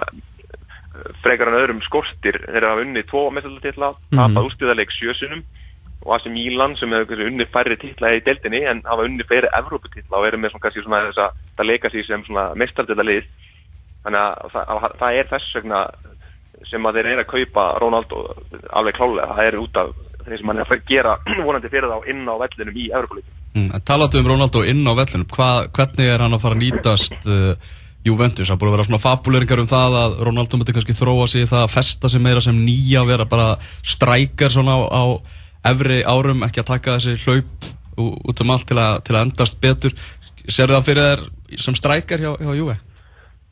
frekar 1.24 1.52
en 1.52 1.60
öðrum 1.60 1.82
skortir 1.86 2.40
þeir 2.46 2.62
eru 2.62 2.70
að 2.70 2.84
unni 2.86 3.04
tvo 3.08 3.26
mestraldatítla 3.34 3.92
mm 3.92 4.00
-hmm. 4.10 4.20
tapað 4.20 4.48
ústíðarleik 4.50 4.92
sjösunum 4.96 5.44
og 6.06 6.16
AC 6.16 6.26
Milan 6.32 6.76
sem 6.80 6.92
hefur 6.96 7.22
unni 7.28 7.46
færri 7.46 7.76
títla 7.78 8.14
í 8.16 8.24
deltinni 8.24 8.64
en 8.66 8.82
hafa 8.86 9.04
unni 9.04 9.24
fleiri 9.24 9.52
Evróputítla 9.60 10.18
og 10.18 10.28
eru 10.28 10.38
með 10.38 10.52
svona 10.52 10.64
kannski 10.64 10.84
svona 10.84 11.04
þess 11.08 11.24
að 11.60 11.66
leika 11.68 11.90
sér 11.90 12.06
sem 12.08 12.24
svona 12.24 12.54
mestraldatítalið 12.56 13.24
þannig 14.10 14.22
að 14.26 14.54
það, 14.54 14.70
að 14.76 15.00
það 15.00 15.18
er 15.22 15.34
þess 15.34 15.58
vegna 15.60 15.82
sem 16.70 16.86
að 16.86 17.00
þeir 17.00 17.10
eru 17.14 17.24
að 17.24 17.32
kaupa 17.34 17.66
Ronaldo 17.82 18.22
alveg 18.76 18.98
klálega, 18.98 19.36
það 19.38 19.50
er 19.50 19.60
út 19.60 19.80
af 19.80 19.92
þeir 20.26 20.42
sem 20.42 20.52
hann 20.52 20.62
er 20.62 20.72
að 20.76 20.88
gera 20.90 21.18
vonandi 21.48 21.72
fyrir 21.72 21.92
þá 21.92 22.10
inn 22.12 22.24
á 22.28 22.36
vellinum 22.44 22.80
í 22.80 22.88
Evropalítum. 22.90 23.36
Mm, 23.56 23.70
Talatu 23.88 24.22
um 24.22 24.32
Ronaldo 24.34 24.64
inn 24.68 24.84
á 24.86 24.94
vellinum, 24.98 25.28
Hva, 25.34 25.50
hvernig 25.74 26.12
er 26.12 26.24
hann 26.26 26.36
að 26.38 26.44
fara 26.44 26.58
að 26.58 26.64
nýtast 26.66 27.30
uh, 27.30 27.72
Juventus? 28.06 28.52
Það 28.52 28.60
búið 28.62 28.72
að 28.72 28.78
vera 28.78 28.88
svona 28.90 29.02
fabuleringar 29.06 29.64
um 29.64 29.72
það 29.72 29.98
að 30.04 30.20
Ronaldo 30.28 30.60
mötti 30.60 30.76
kannski 30.78 30.98
þróa 31.00 31.30
sig 31.32 31.50
það 31.50 31.66
að 31.66 31.74
festa 31.74 32.12
sig 32.12 32.24
meira 32.24 32.44
sem 32.46 32.62
nýja, 32.66 33.06
vera 33.10 33.28
bara 33.30 33.50
strækjar 33.96 34.54
svona 34.54 34.78
á, 34.78 34.80
á 34.86 35.04
efri 35.72 36.04
árum, 36.08 36.46
ekki 36.48 36.64
að 36.64 36.72
taka 36.76 37.00
þessi 37.00 37.18
hlaup 37.26 37.72
út 38.00 38.44
um 38.44 38.54
allt 38.54 38.70
til 38.70 38.78
að, 38.80 39.02
til 39.08 39.18
að 39.18 39.26
endast 39.28 39.60
betur. 39.64 39.98
Serðu 40.50 40.78
það 40.78 40.86
fyrir 40.88 41.10
þér 41.10 41.26
sem 41.66 41.76
strækjar 41.78 42.24
hjá, 42.24 42.32
hjá 42.40 42.54
Juve? 42.56 42.78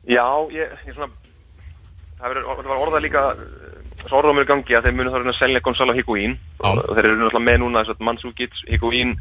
Já, 0.08 0.24
ég, 0.54 0.70
ég 0.88 0.96
svona, 0.96 1.10
það, 2.16 2.30
verið, 2.32 2.46
það 2.48 2.70
var 2.70 2.82
orðað 2.86 3.04
líka, 3.04 3.22
svo 4.06 4.20
orðað 4.22 4.38
mér 4.38 4.46
í 4.46 4.48
gangi 4.48 4.76
að 4.78 4.86
þeir 4.86 4.96
munu 4.96 5.12
þá 5.12 5.18
að 5.20 5.34
selja 5.36 5.64
Gonzalo 5.66 5.96
Higuín 5.96 6.36
og, 6.64 6.80
þeir 6.94 7.04
eru 7.04 7.18
náttúrulega 7.18 7.44
með 7.44 7.58
núna 7.60 7.82
Mandzukic, 8.08 8.56
Higuín, 8.70 9.12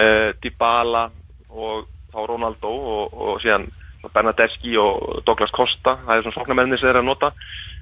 uh, 0.00 0.30
Dybala 0.40 1.10
og 1.50 1.90
þá 2.10 2.18
Ronaldo 2.24 2.72
og, 2.72 3.18
og 3.20 3.42
síðan 3.44 3.68
Bernadeschi 4.14 4.78
og 4.80 5.20
Douglas 5.28 5.52
Costa, 5.52 5.98
það 6.06 6.14
er 6.14 6.24
svona 6.24 6.38
sóknarmenni 6.38 6.78
sem 6.80 6.88
þeir 6.88 6.94
eru 6.94 7.02
að 7.04 7.10
nota. 7.10 7.32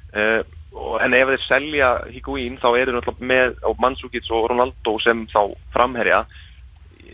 Uh, 0.09 0.41
en 1.05 1.15
ef 1.15 1.31
þeir 1.31 1.47
selja 1.47 1.93
Higuín 2.11 2.59
þá 2.59 2.69
eru 2.75 2.97
náttúrulega 2.97 3.31
með 3.31 3.79
Mandzukic 3.79 4.27
og 4.35 4.51
Ronaldo 4.51 4.99
sem 5.05 5.23
þá 5.31 5.45
framherja 5.77 6.25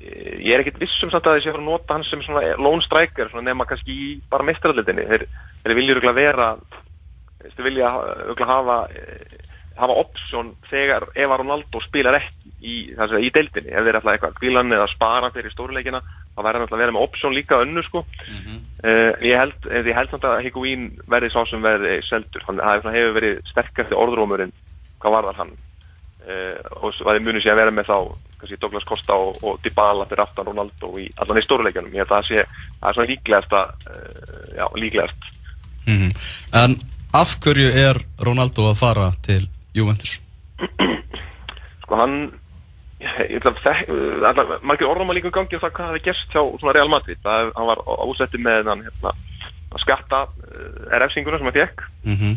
ég 0.04 0.52
er 0.54 0.62
ekkert 0.62 0.82
vissum 0.82 1.12
samt 1.12 1.26
að 1.26 1.38
þessi 1.38 1.54
að 1.54 1.64
nota 1.64 1.96
hans 1.96 2.10
sem 2.10 2.22
svona 2.24 2.54
lone 2.60 2.84
striker 2.84 3.30
svona 3.30 3.48
nema 3.48 3.66
kannski 3.68 3.94
í 3.94 4.10
bara 4.30 4.46
mestraraldinni 4.46 5.06
þeir, 5.10 5.26
þeir 5.64 5.76
vilja 5.80 5.96
örgulega 5.96 6.20
vera 6.20 6.48
þeir 7.44 7.66
vilja 7.68 7.90
örgulega 8.28 8.50
hafa 8.50 8.78
hafa 9.74 9.94
option 9.98 10.52
þegar 10.70 11.08
ef 11.18 11.32
Ronaldo 11.38 11.80
spilar 11.82 12.18
ekki 12.20 12.52
í, 12.62 12.74
í 12.94 13.30
deildinni, 13.34 13.72
ef 13.74 13.86
þeir 13.86 13.98
ætla 13.98 14.14
eitthvað 14.14 14.36
kvílan 14.38 14.74
eða 14.74 14.86
spara 14.92 15.30
fyrir 15.34 15.52
stóruleikina, 15.52 16.00
þá 16.34 16.40
verður 16.46 16.64
hann 16.64 16.76
að 16.76 16.82
vera 16.84 16.94
með 16.94 17.06
option 17.08 17.34
líka 17.34 17.60
önnu 17.62 17.82
sko. 17.88 18.04
Mm 18.28 18.38
-hmm. 18.38 18.60
uh, 18.84 19.12
ég 19.26 19.40
held, 19.40 19.68
ég 19.74 19.96
held 19.98 20.12
samt 20.14 20.28
að 20.30 20.42
Higuín 20.46 20.86
verði 21.10 21.32
svo 21.34 21.44
sem 21.50 21.62
verði 21.62 21.98
seldur, 22.08 22.46
hann 22.46 22.62
hefur 22.62 23.16
verið 23.18 23.42
sterkast 23.50 23.92
orðrómurinn, 23.92 24.54
hvað 25.02 25.16
var 25.16 25.30
það 25.30 25.40
hann. 25.42 25.54
Uh, 26.24 26.56
og 26.80 26.94
það 27.02 27.20
munið 27.20 27.42
sér 27.42 27.52
að 27.52 27.62
vera 27.64 27.74
með 27.74 27.90
þá 27.90 27.98
kannski 28.44 28.60
Douglas 28.60 28.84
Costa 28.84 29.16
og, 29.16 29.40
og 29.42 29.58
Dybala 29.64 30.06
fyrir 30.10 30.24
aftan 30.24 30.48
Ronaldo 30.50 30.92
í 31.00 31.08
allan 31.16 31.40
í 31.40 31.44
stóruleikjanum 31.46 31.94
ég 31.94 32.04
held 32.04 32.12
að 32.12 32.18
það 32.18 32.28
sé, 32.28 32.44
það 32.80 32.88
er 32.90 32.98
svona 32.98 33.10
líklegast 33.10 33.56
að, 33.56 33.74
uh, 33.88 34.46
já, 34.58 34.66
líklegast 34.82 35.28
mm 35.86 35.96
-hmm. 35.98 36.12
En 36.62 36.76
af 37.12 37.36
hverju 37.40 37.68
er 37.88 38.00
Ronaldo 38.20 38.70
að 38.70 38.78
fara 38.78 39.10
til 39.22 39.48
Juventus? 39.74 40.20
Sko 41.82 41.96
hann 41.96 42.32
ég 43.00 43.36
ætla 43.36 43.50
að 43.50 44.36
það 44.36 44.62
margir 44.62 44.88
orðum 44.88 45.10
að 45.10 45.14
líka 45.14 45.28
um 45.28 45.36
gangi 45.36 45.56
og 45.56 45.62
það 45.62 45.72
hvað 45.76 45.86
hefði 45.86 46.04
gerst 46.04 46.28
hjá 46.32 46.42
svona 46.60 46.72
Real 46.72 46.88
Madrid 46.88 47.18
það 47.22 47.52
hann 47.56 47.66
var 47.66 47.80
ásetti 48.08 48.38
með 48.38 48.68
hann 48.68 48.84
hérna, 48.86 49.10
að 49.74 49.80
skatta 49.80 50.20
uh, 50.26 50.98
RF-singuna 51.00 51.38
sem 51.38 51.46
hann 51.46 51.60
fekk 51.60 51.82
mm 52.04 52.16
-hmm. 52.16 52.36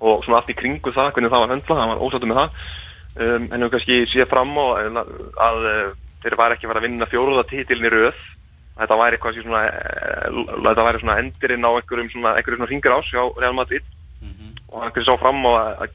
og 0.00 0.24
svona 0.24 0.40
allt 0.40 0.50
í 0.50 0.58
kringu 0.60 0.92
það, 0.92 1.12
hvernig 1.12 1.30
það 1.30 1.40
var 1.40 1.54
höndla 1.54 1.80
hann 1.80 1.88
var 1.88 2.02
ósættu 2.04 2.26
með 2.26 2.40
það 2.40 2.50
um, 3.20 3.48
en 3.50 3.64
þú 3.64 3.70
kannski 3.74 4.00
sé 4.12 4.26
fram 4.30 4.54
á 4.56 4.64
að, 4.76 4.98
að, 5.02 5.12
að 5.46 5.60
þeir 6.24 6.38
var 6.40 6.54
ekki 6.54 6.70
verið 6.70 6.82
að 6.82 6.88
vinna 6.88 7.10
fjóruða 7.10 7.46
títilin 7.50 7.88
í 7.88 7.92
rauð 7.94 8.22
þetta 8.76 9.00
væri 9.00 9.16
eitthvað 9.16 9.40
svona 9.42 9.62
uh, 9.70 10.42
þetta 10.68 10.86
væri 10.88 11.02
svona 11.02 11.18
endurinn 11.22 11.68
á 11.68 11.70
einhverjum 11.72 12.12
svona, 12.12 12.36
einhverjum 12.36 12.62
svona 12.62 12.72
ringar 12.72 12.96
ás 12.98 13.12
hjá 13.12 13.22
Real 13.40 13.56
Madrid. 13.56 13.84
Mm 14.20 14.32
-hmm. 14.32 14.52
og 14.72 14.82
hann 14.82 14.92
kannski 14.92 15.10
sá 15.10 15.20
fram 15.20 15.44
á 15.44 15.52
að 15.52 15.88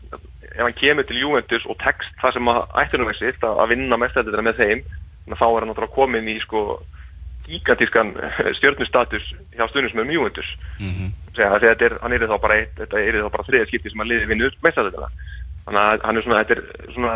ef 0.51 0.63
hann 0.65 0.79
kemur 0.81 1.05
til 1.07 1.21
Juventus 1.21 1.65
og 1.65 1.77
tekst 1.81 2.11
það 2.21 2.33
sem 2.33 2.49
ættunum 2.81 3.09
veist 3.09 3.43
að 3.43 3.69
vinna 3.71 3.97
mestættir 3.97 4.41
með 4.41 4.59
þeim 4.61 4.81
þá 5.39 5.47
er 5.47 5.59
hann 5.61 5.69
náttúrulega 5.71 5.95
komin 5.95 6.27
í 6.27 6.37
sko 6.43 6.81
gigantískan 7.47 8.13
stjórnustatus 8.57 9.25
hjá 9.55 9.67
stundismöðum 9.69 10.13
Júventus 10.15 10.49
segja 11.35 11.51
að 11.55 11.65
þetta 11.65 11.85
er, 11.85 11.95
er 12.15 12.27
þá 12.27 12.37
bara 12.41 12.57
eitt, 12.59 12.73
þetta 12.77 12.99
er 12.99 13.19
þá 13.23 13.29
bara 13.31 13.47
þriða 13.47 13.69
skipti 13.69 13.91
sem 13.91 14.03
hann 14.03 14.11
liði 14.11 14.29
vinnur 14.31 14.57
meðstæðuna 14.63 15.09
þannig 15.65 15.81
að 15.81 16.05
hann 16.07 16.19
er 16.19 16.25
svona, 16.25 16.43
þetta 16.43 16.55
er 16.57 16.93
svona 16.95 17.15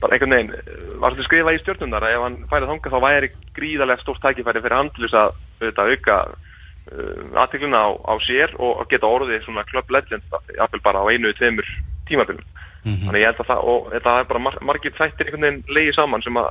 bara 0.00 0.16
einhvern 0.16 0.36
veginn, 0.36 0.52
var 1.00 1.14
þetta 1.16 1.26
skrifa 1.28 1.54
í 1.54 1.60
stjórnunar 1.62 2.06
að 2.06 2.14
ef 2.14 2.24
hann 2.24 2.38
færið 2.50 2.70
þangað 2.72 2.94
þá 2.94 3.00
væri 3.06 3.32
gríðarlega 3.58 4.04
stórt 4.04 4.22
tækifæri 4.24 4.62
fyrir 4.64 4.92
þess 4.96 5.18
að 5.20 5.34
auðvitað, 5.60 5.92
auka 5.92 6.16
uh, 6.30 7.42
aðtegluna 7.44 7.82
á, 7.84 7.88
á 8.08 8.14
sér 8.24 8.54
og 8.58 8.86
geta 8.90 9.10
orðið 9.10 9.44
svona 9.44 9.66
club 9.68 9.92
legend 9.92 10.38
jafnvel 10.56 10.82
bara 10.86 11.04
á 11.04 11.10
einu, 11.12 11.34
tveimur 11.36 11.68
tímabilum 12.08 12.46
þannig 12.80 13.20
ég 13.20 13.28
held 13.28 13.42
að 13.42 13.50
það, 13.50 13.66
og 13.68 13.90
þetta 13.92 14.12
er 14.16 14.28
bara 14.30 14.40
mar 14.40 14.54
margir 14.64 14.94
þættir 14.96 15.28
einhvern 15.28 15.44
veginn 15.44 15.74
leiði 15.76 15.92
saman 15.98 16.24
sem 16.24 16.38
að 16.40 16.46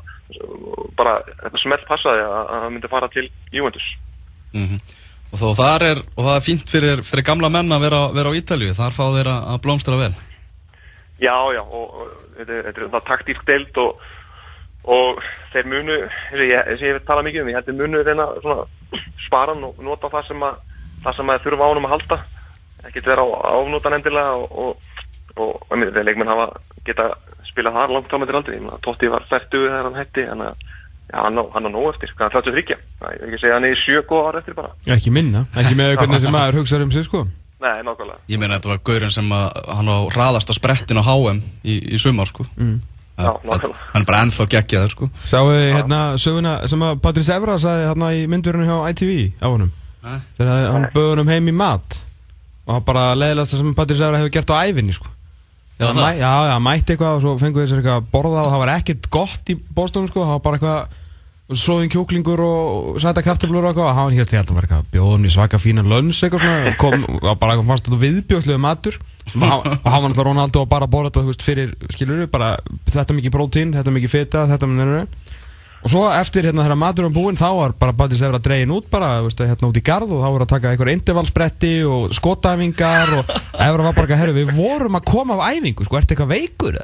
bara, 0.99 1.15
þetta 1.39 1.61
smelt 1.63 1.87
passaði 1.89 2.21
að 2.21 2.35
að 2.37 2.51
það 2.53 2.75
myndi 2.75 2.91
fara 2.93 3.09
til 3.15 3.25
Juventus 3.49 3.87
Mhm. 4.53 4.79
Og 5.29 5.37
þó 5.37 5.49
þar 5.59 5.83
er, 5.85 5.99
og 6.17 6.25
það 6.25 6.35
er 6.35 6.45
fínt 6.45 6.71
fyrir, 6.71 7.01
fyrir 7.05 7.25
gamla 7.27 7.51
menn 7.53 7.69
að 7.69 7.83
vera, 7.85 7.99
vera 8.15 8.31
á 8.33 8.37
Ítalju, 8.39 8.73
þar 8.73 8.95
fá 8.95 9.03
þeir 9.13 9.29
að 9.29 9.59
blómstra 9.61 9.99
vel. 9.99 10.13
Já, 11.19 11.35
já, 11.55 11.61
og, 11.61 11.93
og 11.99 12.11
þetta, 12.37 12.59
er- 12.71 12.89
það 12.95 13.07
taktísk 13.09 13.45
deild 13.47 13.77
og, 13.83 14.03
og 14.87 15.21
þeir 15.53 15.67
munu, 15.67 15.95
eins 16.07 16.39
og 16.39 16.45
ég, 16.47 16.69
ég 16.79 16.93
hef 16.95 17.03
talað 17.07 17.27
mikið 17.27 17.43
um, 17.43 17.49
ég 17.51 17.57
held 17.59 17.67
þeir 17.69 17.79
munu 17.81 18.03
reyna 18.07 18.27
svona 18.39 19.01
spara 19.25 19.53
hann 19.55 19.65
og 19.67 19.81
nota 19.83 20.09
það 20.13 20.29
sem 20.29 20.45
að, 20.47 20.61
það 21.03 21.17
sem 21.19 21.33
að 21.33 21.43
þurfa 21.47 21.67
á 21.67 21.71
honum 21.73 21.87
að 21.89 21.95
halda, 21.97 22.19
ekkert 22.87 23.09
vera 23.11 23.25
á 23.27 23.29
áfnótan 23.59 23.97
endilega 23.99 24.37
og, 24.39 24.77
og, 25.35 25.51
einmitt, 25.73 25.91
þeir 25.97 26.07
leikmenn 26.07 26.31
hafa 26.31 26.47
geta 26.87 27.09
spilað 27.49 27.75
þar 27.81 27.93
langt 27.97 28.15
ámyndir 28.15 28.39
aldrei, 28.39 28.55
ég 28.55 28.63
meina, 28.63 28.79
Totti 28.85 29.11
var 29.11 29.27
færtuð 29.29 29.65
þegar 29.67 29.89
hann 29.89 29.99
hætti, 29.99 30.23
en 30.31 30.45
að, 30.47 30.63
já, 31.11 31.17
hann 31.25 31.41
á, 31.41 31.43
hann 31.57 31.67
á 31.67 31.71
nóg 31.75 31.89
eftir, 31.91 32.13
hvað 32.15 32.29
er 32.29 32.35
33, 32.39 32.79
það 33.01 33.11
er 33.11 33.27
ekki 33.27 33.35
að 33.39 33.43
segja 33.43 33.57
hann 33.59 33.67
er 33.67 33.75
í 33.75 33.79
sjö 33.83 34.01
góð 34.07 34.29
ára 34.31 34.41
eftir 34.43 34.57
bara, 34.61 34.71
Ekki 34.95 35.11
minna, 35.19 35.43
ekki 35.59 35.75
með 35.81 35.95
hvernig 35.99 36.23
sem 36.23 36.35
maður 36.37 36.61
hugsaður 36.61 36.87
um 36.87 36.95
sig 36.95 37.07
sko 37.09 37.25
nei, 37.59 37.75
nákvæmlega. 37.85 38.19
Ég 38.31 38.39
meina 38.41 38.57
þetta 38.59 38.71
var 38.73 38.79
gaurinn 38.89 39.11
sem 39.13 39.31
að, 39.35 39.59
hann 39.79 39.91
á 39.91 39.97
raðasta 40.15 40.55
sprettin 40.55 40.99
á 41.01 41.03
HM 41.03 41.41
í, 41.63 41.75
í 41.95 41.99
sumar, 42.01 42.29
sko. 42.31 42.45
Mm. 42.57 42.77
Já, 43.19 43.31
nákvæmlega. 43.43 43.75
Hann 43.93 44.01
er 44.05 44.07
bara 44.07 44.21
ennþá 44.25 44.47
geggjaður, 44.55 44.93
sko. 44.95 45.09
Sáu 45.27 45.49
þið 45.51 45.65
hérna 45.75 46.01
söguna 46.23 46.53
sem 46.71 46.85
að 46.87 47.01
Patrís 47.03 47.31
Evra 47.35 47.57
sagði 47.59 47.87
hérna 47.91 48.11
í 48.15 48.25
myndverðinu 48.31 48.69
hjá 48.69 48.93
ITV 48.93 49.15
á 49.43 49.47
honum 49.51 49.71
Nei. 49.99 50.19
þegar 50.37 50.69
hann 50.71 50.85
bauði 50.95 51.09
honum 51.11 51.27
heim 51.33 51.49
í 51.51 51.55
mat 51.59 51.97
og 52.69 52.75
hann 52.77 52.85
bara 52.87 53.09
leðilegast 53.19 53.51
það 53.57 53.59
sem 53.65 53.73
Patrís 53.75 54.03
Evra 54.07 54.21
hefur 54.21 54.31
gert 54.37 54.53
á 54.55 54.63
æfinni 54.63 54.95
sko 54.95 55.09
Já, 55.79 55.85
það. 55.89 55.99
mæ, 55.99 56.07
já, 56.19 56.31
já, 56.47 56.55
mætti 56.63 56.93
eitthvað 56.95 57.17
og 57.17 57.21
svo 57.23 57.33
fengu 57.39 57.61
þessar 57.63 57.79
eitthvað 57.81 57.99
að 57.99 58.07
borða 58.13 58.41
og 58.45 58.49
það 58.53 58.61
var 58.63 58.71
ekkert 58.77 59.05
gott 59.15 59.51
í 59.51 59.55
bóstunum 59.75 60.09
sko, 60.11 60.23
það 60.27 60.33
var 60.37 60.41
bara 60.47 60.57
eitthvað 60.59 60.97
svoðin 61.57 61.91
kjúklingur 61.93 62.41
og 62.45 62.99
sæta 63.01 63.23
kartöflur 63.25 63.63
og 63.63 63.71
eitthvað. 63.71 63.89
Og 63.89 63.97
hann 63.97 64.17
hélt 64.17 64.33
ég 64.33 64.41
held 64.41 64.51
að 64.53 64.61
eitthvað 64.63 64.91
bjóðum 64.93 65.25
í 65.25 65.33
svaka 65.33 65.61
fína 65.61 65.85
lönns 65.85 66.21
eitthvað 66.23 66.45
svona. 66.45 66.73
Og 66.73 66.77
kom, 66.81 67.07
og 67.19 67.39
bara 67.41 67.57
fannst 67.61 67.89
þetta 67.89 68.01
viðbjóðslega 68.03 68.63
matur. 68.65 68.99
Og 69.33 69.41
hann 69.41 69.63
og 69.63 69.79
var 69.85 70.05
náttúrulega 70.05 70.27
Ronaldo 70.29 70.63
að 70.65 70.71
bara 70.75 70.89
borða 70.89 71.13
þetta 71.13 71.25
veist, 71.31 71.45
fyrir, 71.45 71.73
skilur 71.93 72.23
við, 72.23 72.31
bara 72.33 72.55
þetta 72.89 73.17
mikið 73.17 73.35
prótín, 73.35 73.75
þetta 73.77 73.93
mikið 73.93 74.15
fita, 74.15 74.45
þetta 74.49 74.69
mikið 74.73 75.27
og 75.79 75.91
svo 75.93 76.01
eftir 76.11 76.49
hérna 76.49 76.65
þegar 76.65 76.79
matur 76.79 77.07
um 77.07 77.13
búinn 77.15 77.37
þá 77.39 77.47
var 77.55 77.73
bara 77.79 77.95
Baldis 77.95 78.21
Evra 78.25 78.39
dregin 78.43 78.73
út 78.75 78.89
bara 78.91 79.21
veist, 79.23 79.39
hérna 79.39 79.69
út 79.69 79.79
í 79.79 79.83
garð 79.85 80.11
og 80.11 80.23
þá 80.25 80.27
var 80.33 80.43
að 80.43 80.51
taka 80.51 80.73
einhver 80.73 80.91
intervalspretti 80.91 81.71
og 81.87 82.15
skotæfingar 82.17 83.13
og 83.15 83.31
Evra 83.53 83.85
var 83.87 83.95
bara 83.95 84.03
eitthvað, 84.03 84.19
herru 84.19 84.35
við 84.35 84.51
vorum 84.57 84.99
að 84.99 85.07
koma 85.07 85.37
af 85.39 85.55
æfingu 85.55 85.87
sko, 85.87 86.01
ertu 86.01 86.15
eitthvað 86.15 86.33
veikur? 86.33 86.81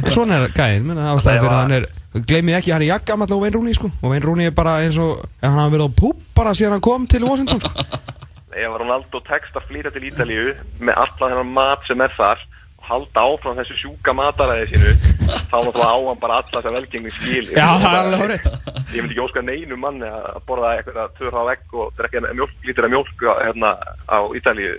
Og 0.00 0.08
svona 0.12 0.40
er 0.46 0.56
gæðin, 0.56 0.88
menn 0.88 1.02
ástæðan 1.02 1.44
fyrir 1.44 1.52
að 1.52 1.60
hann 1.60 1.76
er 1.76 1.88
gleymið 2.14 2.58
ekki, 2.58 2.72
hann 2.74 2.84
er 2.84 2.92
jakkamall 2.94 3.30
á 3.32 3.38
Wayne 3.38 3.56
Rooney 3.56 3.76
sko. 3.76 3.90
Og 4.02 4.10
Wayne 4.12 4.24
Rooney 4.24 4.50
er 4.50 4.56
bara 4.56 4.78
eins 4.84 4.98
og 5.00 5.24
hann 5.42 5.58
hafa 5.58 5.74
verið 5.74 5.88
á 5.88 5.98
púp 6.00 6.20
bara 6.36 6.54
síðan 6.56 6.76
hann 6.76 6.84
kom 6.84 7.06
til 7.10 7.26
Washington 7.26 7.60
sko. 7.60 7.86
Ef 8.56 8.76
Ronaldo 8.80 9.20
tekst 9.26 9.56
að 9.58 9.66
flýta 9.68 9.92
til 9.92 10.06
Ítalíu 10.08 10.54
með 10.80 10.94
allan 11.02 11.34
þennan 11.34 11.56
mat 11.58 11.82
sem 11.84 12.00
er 12.00 12.14
þar 12.16 12.40
og 12.80 12.86
halda 12.88 13.24
áfram 13.28 13.58
þessu 13.58 13.76
sjúka 13.82 14.14
mataræði 14.16 14.70
sínu 14.70 14.94
þá 15.50 15.58
náttúrulega 15.58 15.90
á 15.92 15.98
hann 16.06 16.22
bara 16.22 16.38
alla 16.40 16.54
þessa 16.54 16.72
velgengni 16.78 17.12
skil. 17.12 17.44
Já, 17.52 17.68
það 17.82 17.90
er 17.90 18.00
alveg 18.00 18.22
horrið 18.22 18.76
ég 18.94 19.02
myndi 19.02 19.16
ekki 19.16 19.24
óska 19.24 19.42
neinu 19.44 19.78
manni 19.80 20.08
að 20.08 20.42
borða 20.48 20.74
eitthvað 20.76 21.14
tvöra 21.18 21.42
á 21.42 21.50
egg 21.52 21.74
og 21.76 21.92
drekka 21.98 22.22
mjólk, 22.26 22.52
lítur 22.64 22.86
af 22.86 22.92
mjólk 22.94 23.24
hérna 23.42 23.72
á 24.08 24.18
Ítalíu 24.38 24.76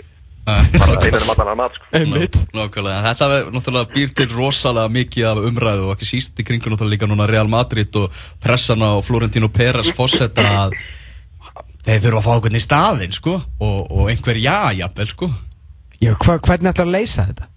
sko. 1.75 1.89
Þetta 1.91 3.27
er 3.27 3.49
náttúrulega 3.51 3.89
býr 3.93 4.13
til 4.15 4.29
rosalega 4.31 4.93
mikið 4.97 5.25
af 5.31 5.41
umræðu 5.49 5.89
og 5.89 5.95
ekki 5.97 6.07
síst 6.13 6.39
í 6.39 6.45
kringu 6.47 6.71
náttúrulega 6.71 6.93
líka 6.95 7.09
núna 7.11 7.27
Real 7.29 7.49
Madrid 7.51 7.91
og 7.99 8.15
pressan 8.43 8.83
á 8.83 8.95
Florentino 9.03 9.49
Pérez 9.51 9.91
fósetta 9.95 10.45
að 10.63 10.77
þeir 11.87 12.01
þurfa 12.05 12.19
að 12.21 12.25
fá 12.25 12.31
einhvern 12.37 12.59
í 12.59 12.63
staðinn 12.63 13.15
sko 13.15 13.35
og, 13.37 13.77
og 13.91 14.09
einhver 14.11 14.39
já, 14.39 14.71
jafnvel 14.79 15.11
sko 15.11 15.29
Já, 15.97 16.11
hva, 16.13 16.35
hvernig 16.45 16.69
ætlar 16.71 16.85
að 16.85 16.93
leysa 16.93 17.23
þetta? 17.25 17.47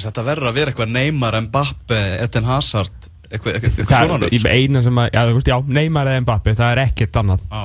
Þetta 0.00 0.22
verður 0.24 0.48
að 0.48 0.54
vera 0.56 0.72
eitthvað 0.72 0.92
Neymar, 0.94 1.36
Mbappe, 1.44 1.98
Eden 2.24 2.46
Hazard 2.48 2.94
eitthvað, 3.28 3.58
eitthvað, 3.58 3.66
eitthvað 3.66 3.90
Það 3.90 4.06
svona 4.06 4.14
er 4.16 4.22
nöfn, 4.24 4.38
sko. 4.40 4.52
eina 4.56 4.82
sem 4.86 5.00
að, 5.02 5.08
já, 5.12 5.22
já, 5.52 5.56
Neymar 5.78 6.10
eða 6.12 6.22
Mbappe, 6.24 6.54
það 6.56 6.72
er 6.72 6.80
ekkert 6.86 7.18
annað 7.20 7.44
Já. 7.50 7.62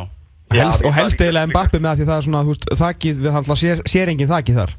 Helst, 0.56 0.86
Og 0.86 0.94
helst 0.96 1.22
eiginlega 1.22 1.52
Mbappe 1.52 1.80
með 1.82 1.92
að 1.92 2.02
því 2.02 2.10
það 2.10 2.18
er 2.18 2.28
svona, 2.28 2.44
þú 2.44 2.54
veist, 2.54 2.68
þakkið 2.82 3.24
við 3.24 3.34
hann 3.36 3.50
sér, 3.64 3.82
sér 3.90 4.12
enginn 4.14 4.32
þakkið 4.32 4.62
þar. 4.62 4.76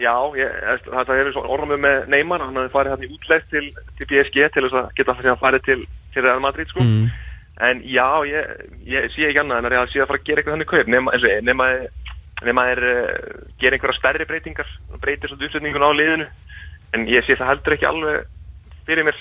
Já, 0.00 0.14
ég, 0.38 0.60
þetta 0.86 1.16
hefur 1.18 1.34
svo 1.34 1.42
orðum 1.56 1.82
með 1.84 2.06
Neymar, 2.08 2.44
hann 2.46 2.56
hafði 2.56 2.72
farið 2.72 2.94
hann 2.94 3.02
í 3.04 3.10
útlegð 3.12 3.50
til, 3.52 3.66
til 3.98 4.06
PSG 4.08 4.38
til 4.54 4.62
þess 4.64 4.78
að 4.80 4.86
geta 4.96 5.16
að 5.34 5.42
farið 5.42 5.66
til, 5.66 5.80
til 6.14 6.24
Real 6.24 6.40
Madrid 6.40 6.70
sko. 6.72 6.84
Mm. 6.86 7.10
en 7.68 7.82
já, 7.84 8.06
ég, 8.24 8.54
ég 8.88 9.10
sé 9.12 9.26
ekki 9.28 9.42
annað 9.42 9.60
en 9.60 9.68
að 9.68 9.74
Real 9.74 9.90
sé 9.90 10.00
að 10.00 10.08
fara 10.08 10.22
að 10.22 10.30
gera 10.30 10.40
eitthvað 10.40 10.56
þannig 10.56 10.70
kaup. 10.70 10.88
Nema, 10.94 11.16
er 12.72 12.82
uh, 12.94 13.44
gera 13.60 13.76
einhverja 13.76 13.98
stærri 13.98 14.28
breytingar 14.30 14.72
breytir 15.02 15.28
svolítið 15.28 15.50
uppsetningun 15.50 15.84
á 15.84 15.90
liðinu. 15.92 16.28
En 16.96 17.06
ég 17.10 17.26
sé 17.26 17.36
það 17.36 17.52
heldur 17.52 17.76
ekki 17.76 17.90
alveg 17.90 18.24
fyrir 18.88 19.08
mér. 19.10 19.20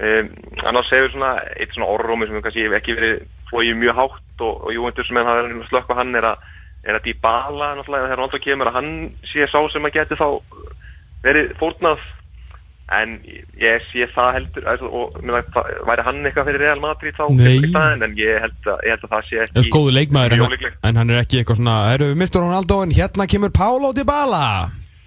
Um, 0.00 0.28
annars 0.68 0.92
hefur 0.92 1.14
svona 1.14 1.32
eitt 1.56 1.72
svona 1.72 1.88
orðrómi 1.94 2.28
sem 2.28 2.44
kannski 2.44 2.68
ekki 2.76 2.98
verið 2.98 3.24
flóið 3.50 3.76
mjög 3.82 3.98
hátt 4.00 4.40
og, 4.46 4.54
og 4.64 4.72
Júventus 4.74 5.06
sem 5.10 5.16
hann 5.20 5.26
hafa 5.26 5.68
slökk 5.70 5.90
á 5.92 5.98
hann 6.00 6.14
er 6.16 6.28
að 6.32 6.48
er 6.88 6.96
að 6.96 7.04
Dybala 7.10 7.74
náttúrulega 7.76 8.06
þegar 8.08 8.16
Ronaldo 8.22 8.38
kemur 8.40 8.70
að 8.70 8.76
hann 8.78 8.92
sé 9.28 9.44
sá 9.52 9.58
sem 9.72 9.84
að 9.84 9.92
geti 9.98 10.16
þá 10.16 10.28
verið 11.26 11.52
fórnað. 11.60 12.00
En 12.90 13.12
ég 13.60 13.84
sé 13.92 14.06
það 14.10 14.32
heldur 14.34 14.64
og 14.88 15.12
væri- 15.22 15.50
það- 15.54 15.68
væri 15.86 16.02
hann 16.08 16.24
eitthvað 16.26 16.48
fyrir 16.48 16.58
Real 16.64 16.80
Madrid 16.82 17.14
þá 17.14 17.26
staðinn, 17.70 18.02
en 18.02 18.16
ég 18.18 18.40
held, 18.42 18.56
að, 18.66 18.80
ég 18.82 18.90
held 18.96 19.04
að 19.06 19.12
það 19.12 19.28
sé 19.28 19.36
Það 19.36 19.44
ekki 19.60 19.68
er 19.68 19.76
góðu 19.76 19.92
leikmaður 19.94 20.32
en, 20.34 20.72
en 20.90 20.96
hann 20.98 21.10
er 21.14 21.20
ekki 21.20 21.38
eitthvað 21.38 21.60
svona 21.60 21.76
Eru 21.94 22.08
við 22.10 22.16
mistur 22.24 22.42
Ronaldo 22.42 22.80
en 22.82 22.90
hérna 22.90 23.26
kemur 23.30 23.52
Paulo 23.54 23.92
Dybala 23.94 24.42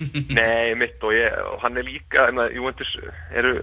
Nei, 0.37 0.73
mitt 0.79 1.03
og 1.05 1.13
ég, 1.15 1.35
og 1.51 1.61
hann 1.63 1.77
er 1.79 1.87
líka, 1.87 2.27
en 2.29 2.41
að 2.43 2.57
Juventus 2.57 2.91
eru, 3.35 3.55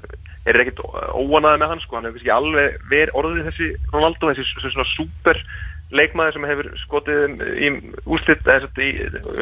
eru 0.48 0.62
ekkert 0.62 0.82
óanaði 0.84 1.62
með 1.62 1.72
hann, 1.74 1.82
sko, 1.84 1.98
hann 1.98 2.08
hefur 2.08 2.20
kannski 2.20 2.34
alveg 2.34 2.78
verið 2.92 3.18
orðið 3.20 3.50
þessi 3.50 3.70
Ronaldo, 3.92 4.30
þessi, 4.30 4.46
þessi 4.56 4.72
svona 4.74 4.90
super 4.94 5.42
leikmaður 5.90 6.36
sem 6.36 6.48
hefur 6.52 6.70
skotið 6.84 7.44
í 7.50 7.70
úrslit, 8.06 8.44
eða 8.46 8.68
að 8.70 8.82
í 8.86 8.90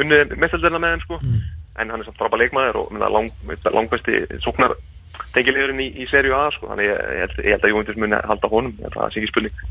unnið 0.03 0.37
mestalderna 0.41 0.81
með 0.81 0.95
þeim, 0.95 1.05
sko, 1.05 1.19
en 1.79 1.93
hann 1.93 2.01
er 2.01 2.09
samt 2.09 2.21
frábæð 2.21 2.43
leikmaður 2.43 2.81
og 2.83 3.03
lang, 3.05 3.29
langbæsti 3.69 4.23
sóknar 4.43 4.75
tengilegurinn 5.35 5.83
í, 5.83 5.91
í 6.01 6.09
serju 6.09 6.35
A, 6.35 6.47
sko, 6.55 6.71
þannig 6.71 6.89
ég, 6.89 6.97
ég, 6.99 7.23
held, 7.25 7.39
ég 7.45 7.55
held 7.55 7.67
að 7.67 7.75
Juventus 7.75 8.01
muni 8.01 8.23
halda 8.33 8.51
honum, 8.51 8.75
það 8.81 9.13
sé 9.13 9.21
ekki 9.21 9.31
spurning. 9.31 9.65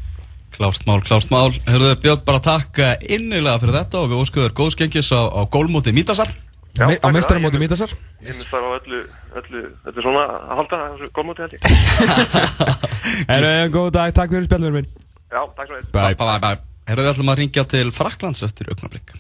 Klást 0.49 0.87
mál, 0.89 1.03
klást 1.05 1.29
mál. 1.29 1.51
Hörðu 1.69 1.91
Björn, 2.01 2.23
bara 2.25 2.41
takk 2.41 2.79
innilega 3.05 3.61
fyrir 3.61 3.77
þetta 3.83 4.01
og 4.01 4.13
við 4.13 4.23
óskuður 4.23 4.55
góðskengis 4.57 5.11
á, 5.13 5.29
á 5.29 5.43
gólmóti 5.53 5.93
Mítasar 5.93 6.33
Á 6.79 7.09
meistaramóti. 7.15 7.59
Mítasar 7.63 7.91
Ég 8.23 8.33
myndi 8.35 8.47
það 8.47 8.67
á 8.67 8.71
öllu, 8.79 9.01
öllu, 9.41 9.63
öllu 9.91 10.05
svona 10.07 10.25
að 10.29 10.55
halda 10.61 10.81
þessu 10.85 11.11
gólmóti 11.19 11.45
held 11.45 11.57
ég. 11.57 11.61
Eru 13.37 13.53
góð 13.75 13.91
dag, 13.99 14.15
takk 14.17 14.35
fyrir 14.35 14.49
spjallur 14.51 14.77
minn 14.79 14.89
Já, 15.29 15.41
takk 15.59 15.67
svo 15.67 15.75
mjög. 15.77 15.91
Bye 15.93 16.15
Bye, 16.15 16.21
bye, 16.23 16.41
bye 16.47 16.59
Herðu 16.89 17.05
við 17.05 17.13
ætlum 17.13 17.33
að 17.35 17.41
ringja 17.43 17.67
til 17.69 17.89
Fraklands 17.93 18.45
eftir 18.47 18.71
augnablik 18.73 19.19